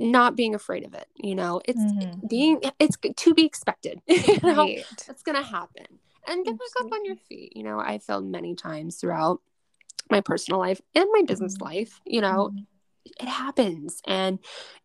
not 0.02 0.36
being 0.36 0.56
afraid 0.56 0.86
of 0.86 0.94
it 0.94 1.08
you 1.16 1.36
know? 1.36 1.62
It's 1.66 1.80
Mhm. 1.80 2.30
being 2.30 2.62
it's 2.80 2.98
to 3.24 3.34
be 3.34 3.46
expected 3.46 4.02
you 4.08 4.40
know? 4.44 4.64
Right. 4.66 4.84
it's 5.08 5.24
gonna 5.24 5.44
happen. 5.44 5.86
And 6.28 6.46
get 6.46 6.58
back 6.60 6.86
up 6.86 6.92
on 6.92 7.06
your 7.06 7.16
feet. 7.16 7.56
You 7.56 7.64
know 7.64 7.80
i 7.80 7.98
failed 8.00 8.26
many 8.26 8.56
times 8.56 8.98
throughout 8.98 9.42
my 10.12 10.22
personal 10.22 10.60
life 10.60 10.82
and 10.96 11.06
my 11.14 11.22
business 11.24 11.58
Mhm. 11.58 11.62
life 11.66 12.02
you 12.06 12.22
know? 12.22 12.50
Mhm. 12.54 12.66
It 13.06 13.28
happens 13.28 14.02
and 14.06 14.40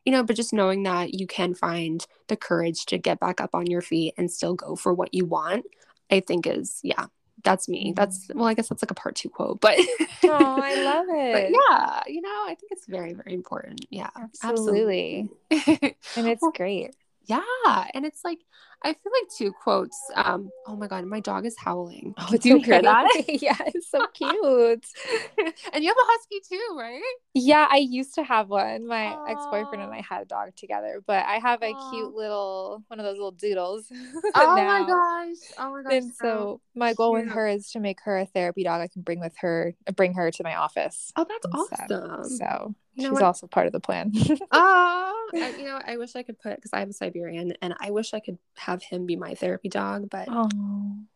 you 0.04 0.12
know 0.12 0.22
but 0.22 0.36
just 0.36 0.52
knowing 0.52 0.82
that 0.84 1.14
you 1.14 1.26
can 1.26 1.54
find 1.54 2.06
the 2.28 2.36
courage 2.36 2.86
to 2.86 2.98
get 2.98 3.20
back 3.20 3.40
up 3.40 3.50
on 3.54 3.66
your 3.66 3.82
feet 3.82 4.14
and 4.16 4.30
still 4.30 4.54
go 4.54 4.76
for 4.76 4.92
what 4.94 5.12
you 5.14 5.24
want 5.24 5.64
i 6.10 6.20
think 6.20 6.46
is 6.46 6.80
yeah 6.82 7.06
that's 7.42 7.68
me 7.68 7.86
mm-hmm. 7.88 7.94
that's 7.94 8.28
well 8.34 8.46
i 8.46 8.54
guess 8.54 8.68
that's 8.68 8.82
like 8.82 8.90
a 8.90 8.94
part 8.94 9.14
two 9.16 9.28
quote 9.28 9.60
but 9.60 9.76
Oh, 10.24 10.58
I 10.60 10.74
love 10.82 11.06
but 11.06 11.42
it. 11.42 11.50
yeah 11.52 12.02
you 12.06 12.22
know 12.22 12.44
i 12.46 12.56
think 12.58 12.72
it's 12.72 12.86
very 12.86 13.12
very 13.12 13.34
important 13.34 13.84
yeah 13.90 14.10
Absolutely. 14.16 15.28
absolutely. 15.50 15.96
And 16.16 16.26
it's 16.28 16.42
Well, 16.42 16.52
great. 16.52 16.94
Yeah 17.26 17.86
and 17.94 18.04
it's 18.04 18.24
like 18.24 18.38
i 18.82 18.92
feel 18.92 19.12
like 19.20 19.30
two 19.36 19.52
quotes 19.62 19.98
um 20.14 20.50
oh 20.66 20.76
my 20.76 20.86
god 20.86 21.04
my 21.06 21.20
dog 21.20 21.46
is 21.46 21.56
howling 21.58 22.14
Oh, 22.18 22.36
do 22.36 22.48
you 22.50 22.58
hear 22.60 22.80
that 22.82 23.10
yeah, 23.28 23.56
it's 23.66 23.90
so 23.90 24.06
cute. 24.14 24.84
and 25.72 25.82
you 25.84 25.88
have 25.90 25.96
a 25.96 26.06
husky 26.12 26.40
too 26.48 26.76
right 26.78 27.02
Yeah, 27.34 27.66
I 27.70 27.78
used 27.78 28.14
to 28.14 28.22
have 28.24 28.48
one. 28.48 28.86
My 28.86 29.16
ex-boyfriend 29.28 29.82
and 29.82 29.92
I 29.92 30.02
had 30.08 30.22
a 30.22 30.24
dog 30.24 30.54
together, 30.56 31.02
but 31.06 31.24
I 31.26 31.38
have 31.38 31.62
a 31.62 31.74
cute 31.90 32.14
little 32.14 32.82
one 32.88 33.00
of 33.00 33.04
those 33.04 33.14
little 33.16 33.32
doodles. 33.32 33.86
oh 34.34 34.54
now. 34.54 34.54
my 34.54 34.86
gosh 34.86 35.36
oh 35.58 35.70
my 35.72 35.82
gosh 35.82 35.92
And 35.92 36.12
so 36.14 36.60
my 36.74 36.94
goal 36.94 37.12
with 37.12 37.28
her 37.28 37.46
is 37.48 37.70
to 37.72 37.80
make 37.80 37.98
her 38.04 38.18
a 38.18 38.26
therapy 38.26 38.62
dog 38.64 38.80
I 38.80 38.88
can 38.88 39.02
bring 39.02 39.20
with 39.20 39.34
her, 39.38 39.74
bring 39.96 40.14
her 40.14 40.30
to 40.30 40.42
my 40.44 40.54
office. 40.56 41.12
oh 41.16 41.26
that's 41.28 41.46
so- 41.88 41.96
awesome 41.96 42.24
So 42.38 42.74
You 42.94 43.02
know 43.02 43.08
she's 43.10 43.12
what? 43.14 43.22
also 43.22 43.46
part 43.48 43.66
of 43.66 43.72
the 43.72 43.80
plan. 43.80 44.12
Oh, 44.52 45.13
I, 45.34 45.50
you 45.56 45.64
know, 45.64 45.80
I 45.84 45.96
wish 45.96 46.14
I 46.16 46.22
could 46.22 46.38
put 46.38 46.56
because 46.56 46.72
I 46.72 46.80
have 46.80 46.88
a 46.88 46.92
Siberian, 46.92 47.54
and 47.60 47.74
I 47.80 47.90
wish 47.90 48.14
I 48.14 48.20
could 48.20 48.38
have 48.56 48.82
him 48.82 49.06
be 49.06 49.16
my 49.16 49.34
therapy 49.34 49.68
dog, 49.68 50.08
but 50.10 50.28
oh. 50.30 50.48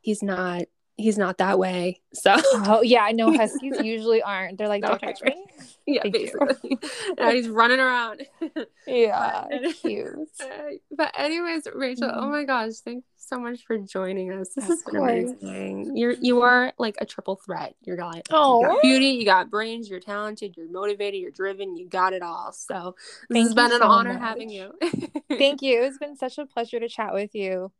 he's 0.01 0.23
not. 0.23 0.65
He's 0.99 1.17
not 1.17 1.39
that 1.39 1.59
way. 1.61 2.01
So 2.13 2.35
oh 2.37 2.83
yeah, 2.83 3.03
I 3.05 3.13
know 3.13 3.33
huskies 3.37 3.81
usually 3.81 4.21
aren't. 4.21 4.59
They're 4.59 4.69
like, 4.69 4.83
don't 4.83 4.99
touch 4.99 5.23
me. 5.23 5.33
yeah, 5.87 6.03
Thank 6.03 6.15
basically, 6.15 6.77
now 7.19 7.31
he's 7.31 7.49
running 7.49 7.79
around. 7.79 8.23
Yeah, 8.87 9.45
But- 9.49 9.75
cute. 9.77 10.09
But 10.91 11.13
anyways, 11.17 11.69
Rachel, 11.75 12.11
oh 12.13 12.23
Mhm. 12.25 12.31
my 12.31 12.45
gosh, 12.45 12.75
thank 12.85 12.97
you 12.99 13.03
so 13.17 13.39
much 13.39 13.65
for 13.65 13.79
joining 13.79 14.33
us. 14.33 14.49
This 14.55 14.65
Of 14.65 14.71
has 14.71 14.83
been 14.83 14.97
course. 15.01 15.31
amazing. 15.43 15.97
You're 15.97 16.13
you 16.13 16.43
are 16.43 16.73
like 16.79 16.97
a 17.01 17.07
triple 17.07 17.37
threat. 17.37 17.77
You're 17.83 17.97
got 17.97 18.17
you 18.17 18.23
Oh. 18.33 18.63
got 18.63 18.83
beauty, 18.83 19.07
you 19.11 19.25
got 19.25 19.51
brains, 19.51 19.89
you're 19.89 20.01
talented, 20.01 20.57
you're 20.57 20.69
motivated, 20.71 21.21
you're 21.21 21.31
driven, 21.31 21.77
you 21.77 21.89
got 21.89 22.13
it 22.13 22.23
all. 22.23 22.51
So 22.53 22.97
this 23.29 23.37
Thank 23.37 23.45
has 23.47 23.55
been 23.55 23.73
an 23.73 23.79
so 23.83 23.87
honor 23.87 24.15
much. 24.15 24.23
having 24.23 24.51
you. 24.51 24.73
Thank 25.29 25.63
you. 25.63 25.83
It's 25.85 25.99
been 25.99 26.17
such 26.17 26.39
a 26.39 26.47
pleasure 26.47 26.81
to 26.81 26.89
chat 26.89 27.15
with 27.15 27.35
you. 27.37 27.71